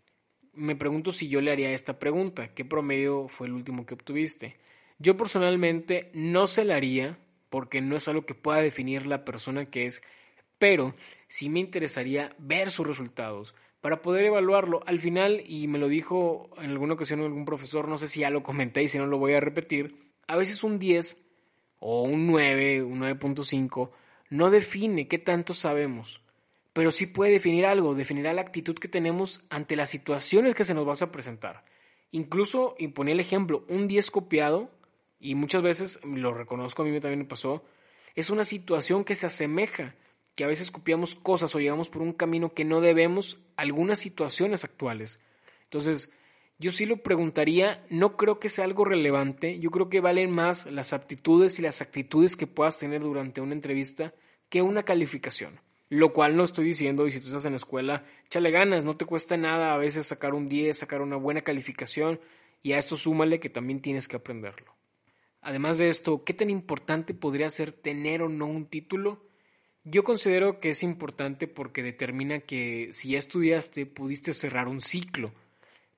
me 0.54 0.76
pregunto 0.76 1.12
si 1.12 1.30
yo 1.30 1.40
le 1.40 1.52
haría 1.52 1.72
esta 1.72 2.00
pregunta, 2.00 2.56
¿qué 2.56 2.66
promedio 2.66 3.28
fue 3.28 3.46
el 3.46 3.54
último 3.54 3.86
que 3.86 3.94
obtuviste? 3.94 4.58
Yo 4.98 5.16
personalmente 5.18 6.10
no 6.16 6.48
se 6.48 6.66
la 6.66 6.78
haría 6.78 7.20
porque 7.52 7.82
no 7.82 7.98
es 7.98 8.08
algo 8.08 8.26
que 8.26 8.34
pueda 8.34 8.62
definir 8.62 9.06
la 9.06 9.26
persona 9.26 9.66
que 9.66 9.86
es, 9.86 10.02
pero 10.58 10.96
sí 11.28 11.50
me 11.50 11.60
interesaría 11.60 12.34
ver 12.40 12.72
sus 12.72 12.88
resultados 12.88 13.54
para 13.82 14.02
poder 14.02 14.26
evaluarlo. 14.26 14.82
Al 14.86 15.02
final, 15.02 15.44
y 15.46 15.68
me 15.68 15.78
lo 15.78 15.90
dijo 15.90 16.50
en 16.58 16.72
alguna 16.72 16.94
ocasión 16.94 17.20
algún 17.20 17.44
profesor, 17.44 17.90
no 17.90 17.98
sé 17.98 18.08
si 18.08 18.22
ya 18.22 18.30
lo 18.30 18.42
comenté 18.42 18.82
y 18.82 18.88
si 18.88 18.98
no 18.98 19.06
lo 19.06 19.18
voy 19.18 19.34
a 19.34 19.42
repetir, 19.42 20.14
a 20.28 20.38
veces 20.38 20.64
un 20.64 20.80
10 20.80 21.24
o 21.80 22.04
un 22.04 22.26
9, 22.28 22.84
un 22.84 23.02
9.5 23.02 23.92
no 24.30 24.50
define 24.50 25.10
qué 25.10 25.18
tanto 25.20 25.54
sabemos, 25.54 26.22
pero 26.72 26.90
sí 26.90 27.06
puede 27.06 27.34
definir 27.34 27.66
algo, 27.66 27.96
definirá 27.96 28.32
la 28.32 28.42
actitud 28.42 28.76
que 28.76 28.88
tenemos 28.88 29.44
ante 29.50 29.76
las 29.76 29.90
situaciones 29.90 30.56
que 30.56 30.64
se 30.64 30.74
nos 30.74 30.86
vas 30.86 31.02
a 31.02 31.12
presentar. 31.12 31.66
Incluso, 32.12 32.76
y 32.80 32.88
ponía 32.88 33.14
el 33.14 33.20
ejemplo, 33.20 33.66
un 33.68 33.90
10 33.90 34.10
copiado, 34.10 34.72
y 35.22 35.36
muchas 35.36 35.62
veces 35.62 36.00
lo 36.04 36.34
reconozco, 36.34 36.82
a 36.82 36.86
mí 36.86 37.00
también 37.00 37.20
me 37.20 37.26
pasó, 37.26 37.64
es 38.16 38.30
una 38.30 38.44
situación 38.44 39.04
que 39.04 39.16
se 39.16 39.28
asemeja, 39.28 39.96
que 40.36 40.44
a 40.44 40.48
veces 40.48 40.72
copiamos 40.72 41.16
cosas 41.16 41.54
o 41.56 41.60
llegamos 41.60 41.90
por 41.90 42.02
un 42.02 42.14
camino 42.14 42.54
que 42.54 42.66
no 42.66 42.82
debemos 42.82 43.40
algunas 43.56 44.00
situaciones 44.00 44.64
actuales. 44.64 45.20
Entonces, 45.66 46.10
yo 46.58 46.72
sí 46.72 46.86
lo 46.86 46.98
preguntaría, 46.98 47.86
no 47.90 48.18
creo 48.18 48.40
que 48.40 48.50
sea 48.50 48.66
algo 48.66 48.86
relevante, 48.86 49.60
yo 49.60 49.72
creo 49.72 49.90
que 49.90 50.00
valen 50.00 50.32
más 50.32 50.66
las 50.66 50.94
aptitudes 50.94 51.60
y 51.60 51.62
las 51.62 51.82
actitudes 51.82 52.36
que 52.36 52.48
puedas 52.48 52.78
tener 52.78 53.02
durante 53.02 53.42
una 53.42 53.54
entrevista 53.54 54.14
que 54.50 54.62
una 54.62 54.84
calificación. 54.84 55.60
Lo 55.90 56.14
cual 56.14 56.36
no 56.36 56.44
estoy 56.44 56.66
diciendo, 56.66 57.06
y 57.06 57.12
si 57.12 57.20
tú 57.20 57.28
estás 57.28 57.46
en 57.46 57.54
la 57.54 57.58
escuela, 57.58 58.06
échale 58.26 58.52
ganas, 58.52 58.84
no 58.86 58.96
te 58.96 59.06
cuesta 59.06 59.38
nada 59.38 59.74
a 59.74 59.78
veces 59.78 60.08
sacar 60.08 60.34
un 60.34 60.48
10, 60.48 60.78
sacar 60.78 61.02
una 61.02 61.18
buena 61.18 61.42
calificación, 61.42 62.20
y 62.64 62.74
a 62.74 62.78
esto 62.78 62.96
súmale 62.96 63.40
que 63.40 63.50
también 63.50 63.82
tienes 63.82 64.08
que 64.08 64.16
aprenderlo. 64.16 64.74
Además 65.42 65.78
de 65.78 65.90
esto, 65.90 66.24
¿qué 66.24 66.34
tan 66.34 66.50
importante 66.50 67.14
podría 67.14 67.50
ser 67.50 67.72
tener 67.72 68.22
o 68.22 68.30
no 68.30 68.46
un 68.46 68.66
título? 68.66 69.22
Yo 69.84 70.04
considero 70.04 70.60
que 70.60 70.70
es 70.70 70.84
importante 70.84 71.48
porque 71.48 71.82
determina 71.82 72.40
que 72.40 72.90
si 72.92 73.10
ya 73.10 73.18
estudiaste, 73.18 73.88
pudiste 73.88 74.34
cerrar 74.34 74.68
un 74.68 74.82
ciclo. 74.82 75.34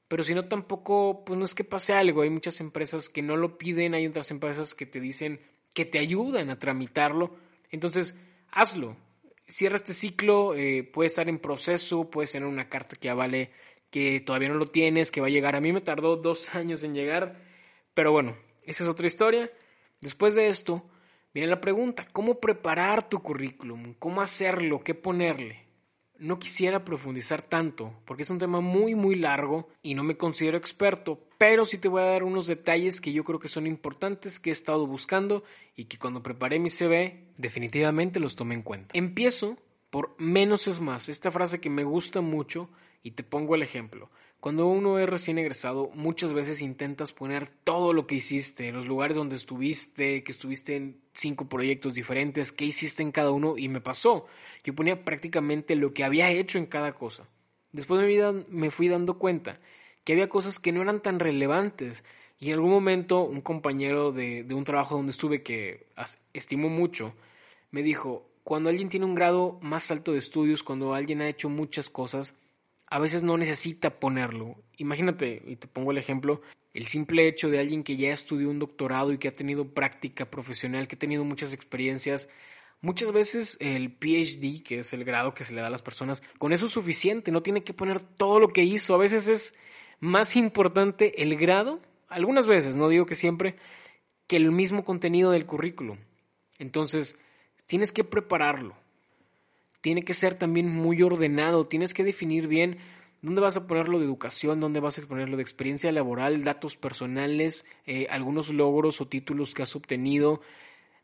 Pero 0.08 0.24
si 0.24 0.34
no 0.34 0.44
tampoco, 0.44 1.26
pues 1.26 1.38
no 1.38 1.44
es 1.44 1.56
que 1.56 1.64
pase 1.64 1.94
algo, 1.94 2.22
hay 2.22 2.30
muchas 2.30 2.62
empresas 2.62 3.10
que 3.10 3.22
no 3.22 3.36
lo 3.36 3.58
piden, 3.58 3.94
hay 3.94 4.08
otras 4.08 4.32
empresas 4.32 4.74
que 4.74 4.86
te 4.86 5.00
dicen 5.00 5.42
que 5.74 5.86
te 5.86 6.00
ayudan 6.00 6.50
a 6.50 6.60
tramitarlo, 6.60 7.36
entonces 7.72 8.16
hazlo, 8.52 8.96
cierra 9.48 9.76
este 9.76 9.94
ciclo, 9.94 10.54
eh, 10.56 10.84
puede 10.84 11.08
estar 11.08 11.28
en 11.28 11.39
proceso, 11.39 12.10
puedes 12.10 12.32
tener 12.32 12.48
una 12.48 12.70
carta 12.70 12.96
que 12.96 13.10
avale 13.10 13.52
que 13.89 14.20
todavía 14.22 14.50
no 14.50 14.56
lo 14.56 14.67
tienes, 14.67 15.12
que 15.12 15.22
va 15.22 15.28
a 15.28 15.32
llegar, 15.32 15.56
a 15.56 15.62
mí 15.62 15.74
me 15.74 15.82
tardó 15.82 16.15
dos 16.15 16.54
años 16.56 16.84
en 16.84 16.94
llegar, 16.94 17.41
pero 17.94 18.12
bueno, 18.12 18.38
esa 18.65 18.84
es 18.84 18.89
otra 18.89 19.08
historia. 19.08 19.52
Después 20.02 20.36
de 20.36 20.47
esto, 20.47 20.84
viene 21.34 21.49
la 21.49 21.62
pregunta, 21.62 22.08
¿cómo 22.12 22.39
preparar 22.39 23.10
tu 23.10 23.21
currículum? 23.21 23.95
¿Cómo 23.99 24.21
hacerlo? 24.21 24.84
¿Qué 24.84 24.93
ponerle? 24.93 25.63
no 26.23 26.39
quisiera 26.39 26.86
profundizar 26.86 27.41
tanto, 27.41 27.93
porque 28.06 28.23
es 28.23 28.30
un 28.30 28.39
tema 28.39 28.62
muy, 28.62 28.95
muy 28.95 29.15
largo 29.15 29.67
y 29.82 29.93
no 29.93 30.04
me 30.04 30.15
considero 30.15 30.58
experto, 30.58 31.19
pero 31.38 31.65
sí 31.65 31.78
te 31.78 31.89
voy 31.89 32.02
a 32.02 32.06
dar 32.06 32.23
unos 32.23 32.47
detalles 32.47 33.02
que 33.02 33.12
yo 33.12 33.26
creo 33.26 33.39
que 33.39 33.49
son 33.49 33.67
importantes, 33.67 34.39
que 34.39 34.49
he 34.49 34.54
estado 34.54 34.88
buscando 34.88 35.43
y 35.76 35.86
que 35.86 35.99
cuando 35.99 36.23
preparé 36.23 36.60
mi 36.60 36.69
CV 36.69 37.26
definitivamente 37.38 38.21
los 38.21 38.38
tomé 38.38 38.56
en 38.56 38.62
cuenta. 38.62 38.97
Empiezo 38.97 39.58
por 39.89 40.15
menos 40.17 40.67
es 40.67 40.80
más, 40.80 41.10
esta 41.10 41.30
frase 41.30 41.60
que 41.60 41.69
me 41.69 41.84
gusta 41.84 42.21
mucho 42.21 42.69
y 43.04 43.12
te 43.12 43.23
pongo 43.23 43.56
el 43.56 43.62
ejemplo. 43.62 44.10
Cuando 44.43 44.67
uno 44.67 44.99
es 44.99 45.08
recién 45.08 45.38
egresado, 45.38 45.89
muchas 45.93 46.34
veces 46.34 46.60
intentas 46.60 47.13
poner 47.13 47.47
todo 47.47 47.93
lo 47.93 48.06
que 48.06 48.15
hiciste, 48.15 48.73
los 48.73 48.88
lugares 48.88 49.15
donde 49.15 49.38
estuviste, 49.38 50.21
que 50.21 50.34
estuviste 50.34 50.75
en 50.75 50.99
cinco 51.13 51.47
proyectos 51.47 51.93
diferentes, 51.93 52.51
qué 52.51 52.65
hiciste 52.65 53.03
en 53.03 53.13
cada 53.13 53.32
uno, 53.32 53.58
y 53.58 53.69
me 53.69 53.79
pasó. 53.79 54.25
Yo 54.65 54.75
ponía 54.75 55.06
prácticamente 55.06 55.77
lo 55.77 55.93
que 55.93 56.03
había 56.03 56.29
hecho 56.29 56.58
en 56.58 56.65
cada 56.65 56.91
cosa. 56.91 57.25
Después 57.71 58.01
de 58.01 58.08
mi 58.08 58.15
vida 58.15 58.34
me 58.49 58.69
fui 58.69 58.89
dando 58.89 59.17
cuenta 59.17 59.62
que 60.03 60.12
había 60.12 60.27
cosas 60.27 60.60
que 60.60 60.73
no 60.73 60.82
eran 60.82 60.99
tan 60.99 61.21
relevantes. 61.21 62.03
Y 62.38 62.47
en 62.47 62.56
algún 62.56 62.71
momento 62.71 63.23
un 63.23 63.39
compañero 63.39 64.12
de, 64.12 64.43
de 64.43 64.53
un 64.56 64.65
trabajo 64.65 64.97
donde 64.97 65.13
estuve 65.13 65.41
que 65.41 65.88
estimo 66.34 66.67
mucho, 66.67 67.13
me 67.71 67.82
dijo, 67.82 68.27
cuando 68.43 68.69
alguien 68.69 68.89
tiene 68.89 69.06
un 69.06 69.15
grado 69.15 69.58
más 69.62 69.89
alto 69.89 70.12
de 70.12 70.17
estudios, 70.17 70.63
cuando 70.63 70.93
alguien 70.93 71.21
ha 71.21 71.29
hecho 71.29 71.47
muchas 71.47 71.89
cosas, 71.89 72.36
a 72.88 73.00
veces 73.00 73.24
no 73.24 73.38
necesita 73.38 74.00
ponerlo. 74.00 74.56
Imagínate, 74.78 75.41
y 75.46 75.56
te 75.56 75.67
pongo 75.67 75.91
el 75.91 75.98
ejemplo, 75.98 76.41
el 76.74 76.88
simple 76.88 77.28
hecho 77.28 77.50
de 77.50 77.60
alguien 77.60 77.84
que 77.84 77.98
ya 77.98 78.12
estudió 78.12 78.50
un 78.50 78.60
doctorado 78.60 79.12
y 79.12 79.17
que 79.17 79.28
ha 79.28 79.36
tenido 79.36 79.74
práctica 79.74 80.30
profesional, 80.30 80.88
que 80.88 80.96
ha 80.96 81.00
tenido 81.00 81.24
muchas 81.24 81.54
experiencias, 81.54 82.30
muchas 82.82 83.12
veces 83.12 83.58
el 83.60 83.91
PhD, 83.91 84.63
que 84.63 84.80
es 84.80 84.93
el 84.93 85.04
grado 85.04 85.34
que 85.34 85.43
se 85.43 85.54
le 85.54 85.62
da 85.62 85.67
a 85.67 85.72
las 85.72 85.82
personas, 85.82 86.22
con 86.38 86.54
eso 86.54 86.65
es 86.65 86.72
suficiente, 86.72 87.32
no 87.32 87.41
tiene 87.41 87.63
que 87.63 87.74
poner 87.74 88.00
todo 88.02 88.39
lo 88.39 88.50
que 88.50 88.63
hizo. 88.63 88.93
A 88.96 89.00
veces 89.00 89.28
es 89.28 89.56
más 90.00 90.36
importante 90.36 91.22
el 91.24 91.36
grado, 91.38 91.82
algunas 92.10 92.48
veces, 92.48 92.76
no 92.76 92.89
digo 92.89 93.06
que 93.06 93.15
siempre, 93.15 93.56
que 94.28 94.38
el 94.38 94.52
mismo 94.52 94.84
contenido 94.84 95.32
del 95.32 95.46
currículum. 95.46 95.98
Entonces, 96.60 97.17
tienes 97.65 97.91
que 97.91 98.04
prepararlo 98.04 98.83
tiene 99.84 100.06
que 100.06 100.13
ser 100.13 100.36
también 100.36 100.69
muy 100.69 101.02
ordenado, 101.02 101.65
tienes 101.65 101.93
que 101.93 102.06
definir 102.06 102.48
bien 102.48 102.78
dónde 103.22 103.41
vas 103.41 103.58
a 103.58 103.67
ponerlo 103.67 104.00
de 104.00 104.06
educación, 104.06 104.62
dónde 104.62 104.80
vas 104.80 104.98
a 104.98 105.02
ponerlo 105.02 105.36
de 105.36 105.43
experiencia 105.43 105.91
laboral, 105.91 106.46
datos 106.46 106.78
personales, 106.78 107.65
eh, 107.86 108.08
algunos 108.10 108.54
logros 108.54 109.02
o 109.02 109.10
títulos 109.10 109.54
que 109.54 109.62
has 109.62 109.76
obtenido. 109.76 110.39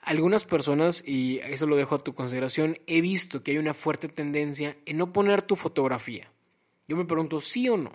Algunas 0.02 0.46
personas, 0.46 1.06
y 1.06 1.40
eso 1.40 1.68
lo 1.68 1.76
dejo 1.76 1.96
a 1.96 2.04
tu 2.06 2.16
consideración, 2.16 2.78
he 2.88 3.02
visto 3.02 3.44
que 3.44 3.52
hay 3.52 3.58
una 3.58 3.74
fuerte 3.74 4.08
tendencia 4.08 4.78
en 4.86 4.96
no 4.96 5.12
poner 5.12 5.42
tu 5.42 5.58
fotografía. 5.58 6.32
Yo 6.88 6.96
me 6.96 7.04
pregunto, 7.04 7.42
¿sí 7.42 7.68
o 7.68 7.76
no? 7.76 7.92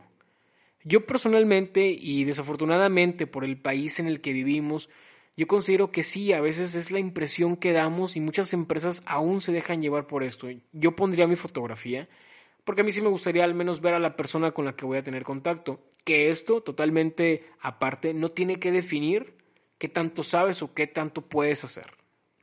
Yo 0.82 1.06
personalmente 1.06 1.88
y 1.88 2.24
desafortunadamente 2.24 3.26
por 3.26 3.46
el 3.46 3.58
país 3.58 4.00
en 4.00 4.06
el 4.06 4.20
que 4.20 4.34
vivimos, 4.34 4.90
yo 5.36 5.46
considero 5.46 5.90
que 5.90 6.02
sí, 6.02 6.32
a 6.32 6.40
veces 6.40 6.74
es 6.74 6.90
la 6.90 6.98
impresión 6.98 7.56
que 7.56 7.72
damos 7.72 8.16
y 8.16 8.20
muchas 8.20 8.52
empresas 8.52 9.02
aún 9.06 9.40
se 9.40 9.52
dejan 9.52 9.80
llevar 9.80 10.06
por 10.06 10.22
esto. 10.22 10.48
Yo 10.72 10.94
pondría 10.94 11.26
mi 11.26 11.36
fotografía 11.36 12.08
porque 12.64 12.80
a 12.80 12.84
mí 12.84 12.92
sí 12.92 13.02
me 13.02 13.08
gustaría 13.08 13.44
al 13.44 13.54
menos 13.54 13.80
ver 13.80 13.94
a 13.94 13.98
la 13.98 14.16
persona 14.16 14.52
con 14.52 14.64
la 14.64 14.74
que 14.74 14.86
voy 14.86 14.98
a 14.98 15.02
tener 15.02 15.22
contacto. 15.22 15.80
Que 16.04 16.30
esto, 16.30 16.62
totalmente 16.62 17.46
aparte, 17.60 18.14
no 18.14 18.30
tiene 18.30 18.58
que 18.58 18.72
definir 18.72 19.34
qué 19.78 19.88
tanto 19.88 20.22
sabes 20.22 20.62
o 20.62 20.72
qué 20.72 20.86
tanto 20.86 21.22
puedes 21.22 21.62
hacer. 21.64 21.92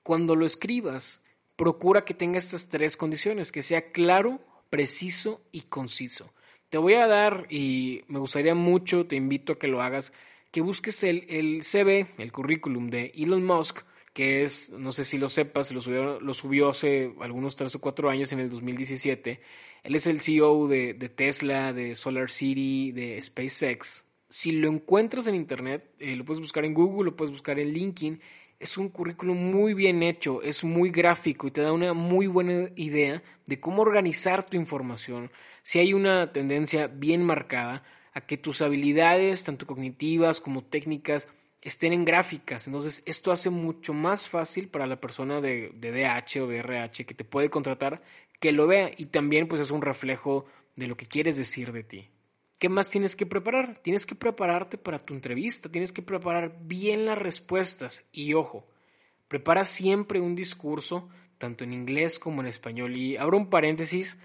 Cuando 0.03 0.35
lo 0.35 0.45
escribas, 0.45 1.21
procura 1.55 2.05
que 2.05 2.13
tenga 2.13 2.37
estas 2.37 2.69
tres 2.69 2.97
condiciones, 2.97 3.51
que 3.51 3.63
sea 3.63 3.91
claro, 3.91 4.39
preciso 4.69 5.41
y 5.51 5.61
conciso. 5.61 6.33
Te 6.69 6.77
voy 6.77 6.93
a 6.93 7.07
dar, 7.07 7.47
y 7.49 8.03
me 8.07 8.19
gustaría 8.19 8.55
mucho, 8.55 9.05
te 9.05 9.15
invito 9.15 9.53
a 9.53 9.59
que 9.59 9.67
lo 9.67 9.81
hagas, 9.81 10.13
que 10.51 10.61
busques 10.61 11.03
el, 11.03 11.25
el 11.29 11.63
CV, 11.63 12.07
el 12.17 12.31
currículum 12.31 12.89
de 12.89 13.11
Elon 13.15 13.45
Musk, 13.45 13.79
que 14.13 14.43
es, 14.43 14.69
no 14.69 14.91
sé 14.91 15.05
si 15.05 15.17
lo 15.17 15.29
sepas, 15.29 15.71
lo 15.71 15.79
subió, 15.79 16.19
lo 16.19 16.33
subió 16.33 16.69
hace 16.69 17.13
algunos 17.21 17.55
tres 17.55 17.73
o 17.75 17.79
cuatro 17.79 18.09
años, 18.09 18.31
en 18.33 18.39
el 18.39 18.49
2017. 18.49 19.39
Él 19.83 19.95
es 19.95 20.05
el 20.07 20.19
CEO 20.19 20.67
de, 20.67 20.93
de 20.93 21.09
Tesla, 21.09 21.73
de 21.73 21.95
Solar 21.95 22.29
City, 22.29 22.91
de 22.91 23.19
SpaceX. 23.21 24.05
Si 24.29 24.51
lo 24.51 24.67
encuentras 24.67 25.27
en 25.27 25.35
Internet, 25.35 25.93
eh, 25.99 26.15
lo 26.15 26.25
puedes 26.25 26.41
buscar 26.41 26.65
en 26.65 26.73
Google, 26.73 27.11
lo 27.11 27.15
puedes 27.15 27.31
buscar 27.31 27.57
en 27.59 27.71
LinkedIn. 27.71 28.21
Es 28.59 28.77
un 28.77 28.89
currículum 28.89 29.37
muy 29.37 29.73
bien 29.73 30.03
hecho, 30.03 30.41
es 30.43 30.63
muy 30.63 30.91
gráfico 30.91 31.47
y 31.47 31.51
te 31.51 31.61
da 31.61 31.73
una 31.73 31.93
muy 31.93 32.27
buena 32.27 32.69
idea 32.75 33.23
de 33.47 33.59
cómo 33.59 33.81
organizar 33.81 34.45
tu 34.45 34.55
información. 34.55 35.31
Si 35.63 35.79
hay 35.79 35.93
una 35.93 36.31
tendencia 36.31 36.87
bien 36.87 37.23
marcada, 37.23 37.83
a 38.13 38.21
que 38.21 38.37
tus 38.37 38.61
habilidades, 38.61 39.43
tanto 39.43 39.65
cognitivas 39.65 40.41
como 40.41 40.63
técnicas, 40.63 41.27
estén 41.61 41.93
en 41.93 42.05
gráficas. 42.05 42.67
Entonces, 42.67 43.03
esto 43.05 43.31
hace 43.31 43.49
mucho 43.49 43.93
más 43.93 44.27
fácil 44.27 44.67
para 44.67 44.87
la 44.87 44.99
persona 44.99 45.41
de, 45.41 45.71
DH 45.73 46.41
o 46.41 46.47
de 46.47 46.57
RH 46.57 47.05
que 47.05 47.13
te 47.13 47.23
puede 47.23 47.49
contratar 47.49 48.01
que 48.39 48.51
lo 48.51 48.67
vea 48.67 48.91
y 48.97 49.05
también 49.05 49.47
pues 49.47 49.61
es 49.61 49.69
un 49.69 49.81
reflejo 49.81 50.45
de 50.75 50.87
lo 50.87 50.97
que 50.97 51.05
quieres 51.05 51.37
decir 51.37 51.71
de 51.71 51.83
ti. 51.83 52.09
¿Qué 52.57 52.69
más 52.69 52.89
tienes 52.89 53.15
que 53.15 53.25
preparar? 53.25 53.79
Tienes 53.81 54.05
que 54.05 54.15
prepararte 54.15 54.77
para 54.77 54.99
tu 54.99 55.13
entrevista, 55.13 55.69
tienes 55.69 55.91
que 55.91 56.01
preparar 56.01 56.57
bien 56.61 57.05
las 57.05 57.17
respuestas 57.17 58.07
y 58.11 58.33
ojo, 58.33 58.67
prepara 59.27 59.63
siempre 59.63 60.19
un 60.19 60.35
discurso 60.35 61.09
tanto 61.37 61.63
en 61.63 61.73
inglés 61.73 62.19
como 62.19 62.41
en 62.41 62.47
español 62.47 62.95
y 62.95 63.17
abro 63.17 63.35
un 63.37 63.49
paréntesis, 63.49 64.19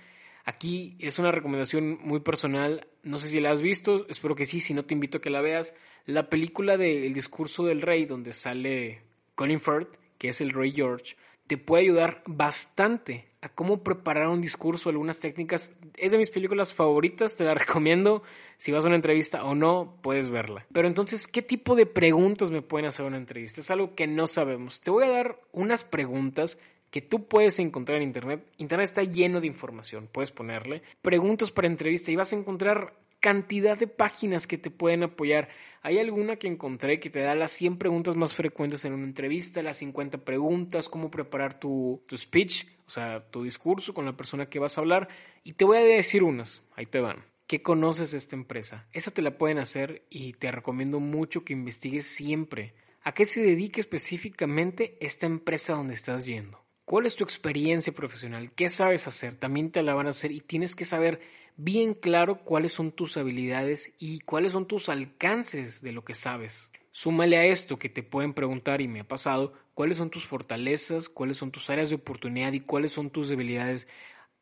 aquí 0.46 0.96
es 1.00 1.18
una 1.18 1.32
recomendación 1.32 1.98
muy 2.02 2.20
personal, 2.20 2.87
no 3.02 3.18
sé 3.18 3.28
si 3.28 3.40
la 3.40 3.50
has 3.50 3.61
visto, 3.61 4.06
espero 4.09 4.35
que 4.35 4.46
sí, 4.46 4.61
si 4.61 4.72
no 4.72 4.85
te 4.85 4.94
invito 4.94 5.18
a 5.18 5.20
que 5.20 5.28
la 5.28 5.42
veas, 5.42 5.74
la 6.06 6.30
película 6.30 6.78
de 6.78 7.06
El 7.06 7.12
discurso 7.12 7.64
del 7.64 7.82
rey 7.82 8.06
donde 8.06 8.32
sale 8.32 9.02
Colin 9.35 9.61
Firth, 9.61 9.94
que 10.16 10.28
es 10.28 10.40
el 10.40 10.52
rey 10.52 10.72
George, 10.72 11.16
te 11.46 11.59
puede 11.59 11.85
ayudar 11.85 12.22
bastante 12.26 13.28
a 13.40 13.48
cómo 13.48 13.85
preparar 13.85 14.28
un 14.28 14.40
discurso, 14.40 14.88
algunas 14.88 15.20
técnicas. 15.20 15.72
Es 15.96 16.11
de 16.11 16.18
mis 16.18 16.30
películas 16.30 16.74
favoritas, 16.74 17.37
te 17.37 17.44
la 17.44 17.54
recomiendo. 17.54 18.22
Si 18.56 18.72
vas 18.72 18.85
a 18.85 18.88
una 18.88 18.96
entrevista 18.96 19.44
o 19.44 19.54
no, 19.54 19.98
puedes 20.02 20.28
verla. 20.28 20.66
Pero 20.72 20.88
entonces, 20.88 21.26
¿qué 21.26 21.42
tipo 21.42 21.76
de 21.76 21.87
preguntas 21.87 22.50
me 22.50 22.62
pueden 22.62 22.87
hacer 22.87 23.04
una 23.04 23.18
entrevista? 23.18 23.61
Es 23.61 23.70
algo 23.70 23.94
que 23.94 24.06
no 24.06 24.26
sabemos. 24.26 24.80
Te 24.80 24.90
voy 24.90 25.04
a 25.04 25.11
dar 25.11 25.40
unas 25.52 25.85
preguntas 25.85 26.59
que 26.96 27.02
tú 27.02 27.28
puedes 27.28 27.59
encontrar 27.59 27.98
en 27.98 28.04
Internet. 28.04 28.46
Internet 28.56 28.85
está 28.85 29.02
lleno 29.02 29.42
de 29.42 29.46
información, 29.46 30.09
puedes 30.11 30.30
ponerle 30.30 30.82
preguntas 31.02 31.50
para 31.50 31.68
entrevista 31.68 32.11
y 32.11 32.16
vas 32.16 32.32
a 32.32 32.37
encontrar 32.37 32.94
cantidad 33.20 33.76
de 33.76 33.87
páginas 33.87 34.46
que 34.46 34.56
te 34.56 34.70
pueden 34.70 35.02
apoyar. 35.02 35.50
Hay 35.82 35.98
alguna 35.98 36.37
que 36.37 36.48
encontré 36.48 36.98
que 36.98 37.11
te 37.11 37.20
da 37.20 37.35
las 37.35 37.50
100 37.52 37.76
preguntas 37.76 38.16
más 38.16 38.32
frecuentes 38.32 38.87
en 38.87 38.94
una 38.94 39.04
entrevista, 39.04 39.62
las 39.62 39.76
50 39.76 40.24
preguntas, 40.24 40.88
cómo 40.88 41.11
preparar 41.11 41.61
tu, 41.61 42.02
tu 42.06 42.16
speech, 42.16 42.66
o 42.87 42.90
sea, 42.90 43.28
tu 43.30 43.42
discurso 43.42 43.92
con 43.92 44.06
la 44.06 44.16
persona 44.16 44.48
que 44.48 44.59
vas 44.59 44.78
a 44.78 44.80
hablar. 44.80 45.09
Y 45.44 45.52
te 45.52 45.66
voy 45.66 45.76
a 45.76 45.80
decir 45.80 46.22
unas, 46.22 46.62
ahí 46.76 46.87
te 46.87 47.00
van. 47.00 47.26
¿Qué 47.46 47.61
conoces 47.61 48.12
de 48.12 48.16
esta 48.16 48.37
empresa? 48.37 48.87
Esa 48.94 49.11
te 49.11 49.20
la 49.20 49.37
pueden 49.37 49.59
hacer 49.59 50.06
y 50.09 50.32
te 50.32 50.50
recomiendo 50.50 50.98
mucho 50.98 51.44
que 51.44 51.52
investigues 51.52 52.06
siempre. 52.06 52.72
¿A 53.02 53.12
qué 53.12 53.26
se 53.26 53.42
dedica 53.42 53.82
específicamente 53.82 54.96
esta 55.02 55.26
empresa 55.26 55.74
donde 55.74 55.92
estás 55.92 56.24
yendo? 56.24 56.65
¿Cuál 56.87 57.05
es 57.05 57.16
tu 57.16 57.25
experiencia 57.25 57.92
profesional? 57.92 58.53
¿Qué 58.53 58.68
sabes 58.68 59.09
hacer? 59.09 59.35
También 59.35 59.72
te 59.72 59.83
la 59.83 59.92
van 59.94 60.07
a 60.07 60.11
hacer 60.11 60.31
y 60.31 60.40
tienes 60.40 60.77
que 60.77 60.85
saber 60.85 61.20
bien 61.57 61.94
claro 61.94 62.44
cuáles 62.44 62.75
son 62.75 62.92
tus 62.92 63.16
habilidades 63.16 63.90
y 63.99 64.20
cuáles 64.20 64.53
son 64.53 64.68
tus 64.68 64.88
alcances 64.88 65.83
de 65.83 65.90
lo 65.90 66.05
que 66.05 66.14
sabes. 66.14 66.70
Súmale 66.92 67.38
a 67.38 67.44
esto 67.44 67.77
que 67.77 67.88
te 67.88 68.05
pueden 68.05 68.35
preguntar, 68.35 68.81
y 68.81 68.87
me 68.87 69.01
ha 69.01 69.09
pasado, 69.09 69.53
cuáles 69.75 69.96
son 69.96 70.11
tus 70.11 70.27
fortalezas, 70.27 71.09
cuáles 71.09 71.38
son 71.38 71.51
tus 71.51 71.68
áreas 71.70 71.90
de 71.90 71.96
oportunidad 71.96 72.53
y 72.53 72.61
cuáles 72.61 72.92
son 72.92 73.11
tus 73.11 73.29
debilidades. 73.29 73.88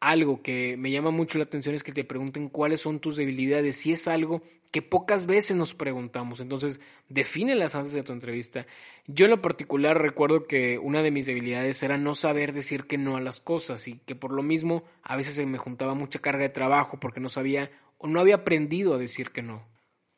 Algo 0.01 0.43
que 0.43 0.77
me 0.77 0.91
llama 0.91 1.11
mucho 1.11 1.39
la 1.39 1.45
atención 1.45 1.75
es 1.75 1.83
que 1.83 1.93
te 1.93 2.05
pregunten 2.05 2.49
cuáles 2.49 2.81
son 2.81 3.01
tus 3.01 3.17
debilidades, 3.17 3.77
si 3.77 3.93
es 3.93 4.07
algo 4.07 4.43
que 4.75 4.83
pocas 4.83 5.27
veces 5.27 5.57
nos 5.57 5.73
preguntamos. 5.73 6.41
Entonces, 6.41 6.81
defínelas 7.09 7.77
antes 7.77 7.93
de 7.93 8.03
tu 8.03 8.13
entrevista. 8.13 8.67
Yo 9.07 9.27
en 9.27 9.31
lo 9.31 9.41
particular 9.41 10.03
recuerdo 10.03 10.49
que 10.49 10.79
una 10.79 11.01
de 11.01 11.13
mis 11.13 11.27
debilidades 11.27 11.81
era 11.85 11.97
no 11.97 12.17
saber 12.17 12.53
decir 12.53 12.89
que 12.89 12.99
no 12.99 13.17
a 13.17 13.21
las 13.21 13.39
cosas 13.39 13.87
y 13.87 14.01
que 14.05 14.17
por 14.17 14.33
lo 14.33 14.43
mismo 14.43 14.83
a 15.05 15.15
veces 15.15 15.35
se 15.35 15.47
me 15.47 15.59
juntaba 15.59 15.95
mucha 15.95 16.19
carga 16.19 16.43
de 16.43 16.49
trabajo 16.49 16.99
porque 16.99 17.21
no 17.21 17.29
sabía 17.29 17.71
o 17.99 18.09
no 18.09 18.19
había 18.19 18.35
aprendido 18.35 18.95
a 18.95 18.99
decir 18.99 19.31
que 19.31 19.43
no. 19.43 19.65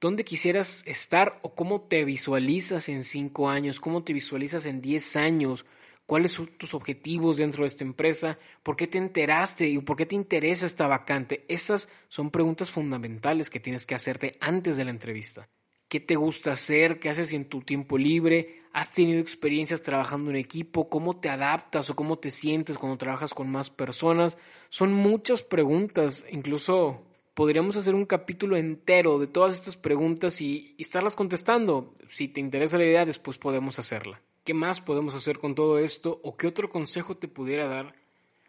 ¿Dónde 0.01 0.25
quisieras 0.25 0.85
estar 0.87 1.39
o 1.43 1.55
cómo 1.55 1.83
te 1.83 2.07
visualizas 2.07 2.89
en 2.89 3.05
cinco 3.05 3.51
años? 3.51 3.79
¿Cómo 3.79 4.05
te 4.05 4.15
visualizas 4.15 4.65
en 4.65 4.81
diez 4.81 5.17
años? 5.17 5.67
¿Cuáles 6.07 6.33
son 6.33 6.47
tus 6.47 6.73
objetivos 6.73 7.39
dentro 7.39 7.65
de 7.65 7.67
esta 7.67 7.83
empresa? 7.83 8.39
¿Por 8.63 8.77
qué 8.77 8.87
te 8.87 8.97
enteraste 8.97 9.69
y 9.69 9.79
por 9.81 9.97
qué 9.97 10.07
te 10.07 10.15
interesa 10.15 10.65
esta 10.65 10.87
vacante? 10.87 11.45
Esas 11.49 11.91
son 12.07 12.31
preguntas 12.31 12.71
fundamentales 12.71 13.51
que 13.51 13.59
tienes 13.59 13.87
que 13.87 13.97
hacerte 13.97 14.37
antes 14.41 14.77
de 14.77 14.85
la 14.85 14.93
entrevista. 14.93 15.49
¿Qué 15.89 15.99
te 15.99 16.15
gusta 16.15 16.53
hacer? 16.53 17.01
¿Qué 17.01 17.09
haces 17.11 17.33
en 17.33 17.49
tu 17.49 17.61
tiempo 17.63 17.99
libre? 17.99 18.63
¿Has 18.73 18.93
tenido 18.93 19.21
experiencias 19.21 19.83
trabajando 19.83 20.31
en 20.31 20.37
equipo? 20.37 20.89
¿Cómo 20.89 21.19
te 21.19 21.29
adaptas 21.29 21.91
o 21.91 21.97
cómo 21.97 22.19
te 22.19 22.31
sientes 22.31 22.79
cuando 22.79 22.99
trabajas 22.99 23.35
con 23.35 23.51
más 23.51 23.71
personas? 23.71 24.39
Son 24.69 24.93
muchas 24.93 25.43
preguntas, 25.43 26.25
incluso 26.31 27.03
podríamos 27.35 27.77
hacer 27.77 27.97
un 27.97 28.07
capítulo 28.07 28.57
entero 28.57 29.19
de 29.19 29.27
todas 29.27 29.55
estas 29.55 29.77
preguntas 29.77 30.41
y, 30.41 30.77
y 30.79 30.83
estarlas 30.83 31.17
contestando. 31.17 31.97
Si 32.09 32.29
te 32.29 32.41
interesa 32.41 32.79
la 32.79 32.85
idea, 32.85 33.05
después 33.05 33.39
podemos 33.39 33.79
hacerla. 33.81 34.23
¿Qué 34.47 34.55
más 34.55 34.81
podemos 34.81 35.17
hacer 35.17 35.41
con 35.41 35.57
todo 35.57 35.77
esto? 35.81 36.21
¿O 36.23 36.37
qué 36.37 36.47
otro 36.47 36.71
consejo 36.71 37.17
te 37.17 37.27
pudiera 37.27 37.67
dar 37.67 37.97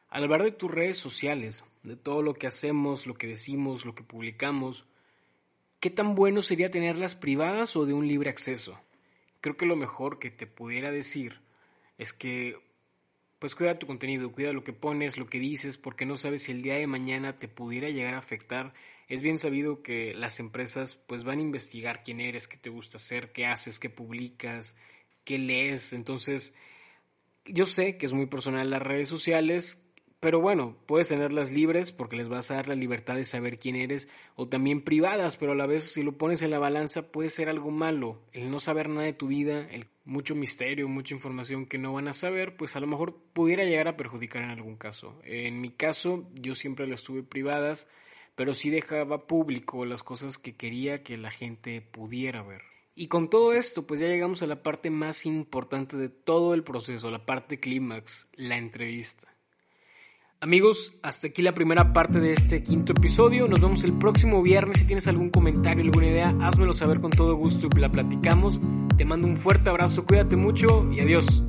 al 0.09 0.23
hablar 0.23 0.43
de 0.43 0.51
tus 0.51 0.69
redes 0.69 0.99
sociales, 0.99 1.65
de 1.81 1.95
todo 1.95 2.21
lo 2.21 2.35
que 2.35 2.45
hacemos, 2.45 3.07
lo 3.07 3.15
que 3.15 3.25
decimos, 3.25 3.83
lo 3.83 3.95
que 3.95 4.03
publicamos? 4.03 4.85
¿Qué 5.79 5.89
tan 5.89 6.13
bueno 6.13 6.43
sería 6.43 6.69
tenerlas 6.69 7.15
privadas 7.15 7.75
o 7.75 7.87
de 7.87 7.93
un 7.93 8.07
libre 8.07 8.29
acceso? 8.29 8.79
Creo 9.41 9.57
que 9.57 9.65
lo 9.65 9.75
mejor 9.75 10.19
que 10.19 10.29
te 10.29 10.45
pudiera 10.45 10.91
decir 10.91 11.41
es 11.97 12.13
que 12.13 12.59
pues 13.39 13.55
cuida 13.55 13.79
tu 13.79 13.87
contenido, 13.87 14.31
cuida 14.31 14.53
lo 14.53 14.63
que 14.63 14.73
pones, 14.73 15.17
lo 15.17 15.25
que 15.25 15.39
dices, 15.39 15.79
porque 15.79 16.05
no 16.05 16.15
sabes 16.15 16.43
si 16.43 16.51
el 16.51 16.61
día 16.61 16.75
de 16.75 16.85
mañana 16.85 17.39
te 17.39 17.47
pudiera 17.47 17.89
llegar 17.89 18.13
a 18.13 18.19
afectar. 18.19 18.75
Es 19.07 19.23
bien 19.23 19.39
sabido 19.39 19.81
que 19.81 20.13
las 20.13 20.39
empresas 20.39 20.99
pues 21.07 21.23
van 21.23 21.39
a 21.39 21.41
investigar 21.41 22.03
quién 22.03 22.19
eres, 22.19 22.47
qué 22.47 22.57
te 22.57 22.69
gusta 22.69 22.97
hacer, 22.97 23.31
qué 23.31 23.47
haces, 23.47 23.79
qué 23.79 23.89
publicas, 23.89 24.75
qué 25.27 25.37
lees. 25.37 25.91
Entonces, 25.91 26.53
yo 27.45 27.65
sé 27.65 27.97
que 27.97 28.05
es 28.05 28.13
muy 28.13 28.27
personal 28.27 28.69
las 28.69 28.81
redes 28.81 29.09
sociales, 29.09 29.83
pero 30.21 30.39
bueno, 30.39 30.77
puedes 30.85 31.09
tenerlas 31.09 31.51
libres 31.51 31.91
porque 31.91 32.15
les 32.15 32.29
vas 32.29 32.49
a 32.49 32.55
dar 32.55 32.69
la 32.69 32.75
libertad 32.75 33.15
de 33.15 33.25
saber 33.25 33.59
quién 33.59 33.75
eres, 33.75 34.07
o 34.35 34.47
también 34.47 34.81
privadas, 34.81 35.35
pero 35.35 35.51
a 35.51 35.55
la 35.55 35.67
vez 35.67 35.83
si 35.83 36.01
lo 36.01 36.17
pones 36.17 36.41
en 36.41 36.51
la 36.51 36.59
balanza 36.59 37.11
puede 37.11 37.29
ser 37.29 37.49
algo 37.49 37.71
malo. 37.71 38.21
El 38.31 38.49
no 38.49 38.59
saber 38.61 38.87
nada 38.87 39.03
de 39.03 39.13
tu 39.13 39.27
vida, 39.27 39.67
el 39.69 39.87
mucho 40.05 40.33
misterio, 40.33 40.87
mucha 40.87 41.13
información 41.13 41.65
que 41.65 41.77
no 41.77 41.91
van 41.91 42.07
a 42.07 42.13
saber, 42.13 42.55
pues 42.55 42.77
a 42.77 42.79
lo 42.79 42.87
mejor 42.87 43.17
pudiera 43.33 43.65
llegar 43.65 43.89
a 43.89 43.97
perjudicar 43.97 44.43
en 44.43 44.51
algún 44.51 44.77
caso. 44.77 45.19
En 45.25 45.59
mi 45.59 45.71
caso, 45.71 46.29
yo 46.35 46.55
siempre 46.55 46.87
las 46.87 47.03
tuve 47.03 47.21
privadas, 47.21 47.89
pero 48.35 48.53
sí 48.53 48.69
dejaba 48.69 49.27
público 49.27 49.85
las 49.85 50.03
cosas 50.03 50.37
que 50.37 50.55
quería 50.55 51.03
que 51.03 51.17
la 51.17 51.31
gente 51.31 51.81
pudiera 51.81 52.43
ver. 52.43 52.76
Y 52.99 53.09
con 53.09 53.29
todo 53.29 53.53
esto, 53.53 53.85
pues 53.85 53.99
ya 53.99 54.07
llegamos 54.07 54.41
a 54.41 54.47
la 54.47 54.63
parte 54.63 54.89
más 54.89 55.27
importante 55.27 55.97
de 55.97 56.09
todo 56.09 56.55
el 56.55 56.63
proceso, 56.63 57.11
la 57.11 57.27
parte 57.27 57.59
clímax, 57.59 58.27
la 58.33 58.57
entrevista. 58.57 59.27
Amigos, 60.39 60.95
hasta 61.03 61.27
aquí 61.27 61.43
la 61.43 61.53
primera 61.53 61.93
parte 61.93 62.19
de 62.19 62.33
este 62.33 62.63
quinto 62.63 62.93
episodio. 62.93 63.47
Nos 63.47 63.61
vemos 63.61 63.83
el 63.83 63.93
próximo 63.93 64.41
viernes. 64.41 64.79
Si 64.79 64.85
tienes 64.85 65.07
algún 65.07 65.29
comentario, 65.29 65.83
alguna 65.83 66.07
idea, 66.07 66.35
házmelo 66.41 66.73
saber 66.73 66.99
con 66.99 67.11
todo 67.11 67.35
gusto 67.35 67.67
y 67.71 67.79
la 67.79 67.91
platicamos. 67.91 68.59
Te 68.97 69.05
mando 69.05 69.27
un 69.27 69.37
fuerte 69.37 69.69
abrazo, 69.69 70.03
cuídate 70.03 70.35
mucho 70.35 70.91
y 70.91 70.99
adiós. 70.99 71.43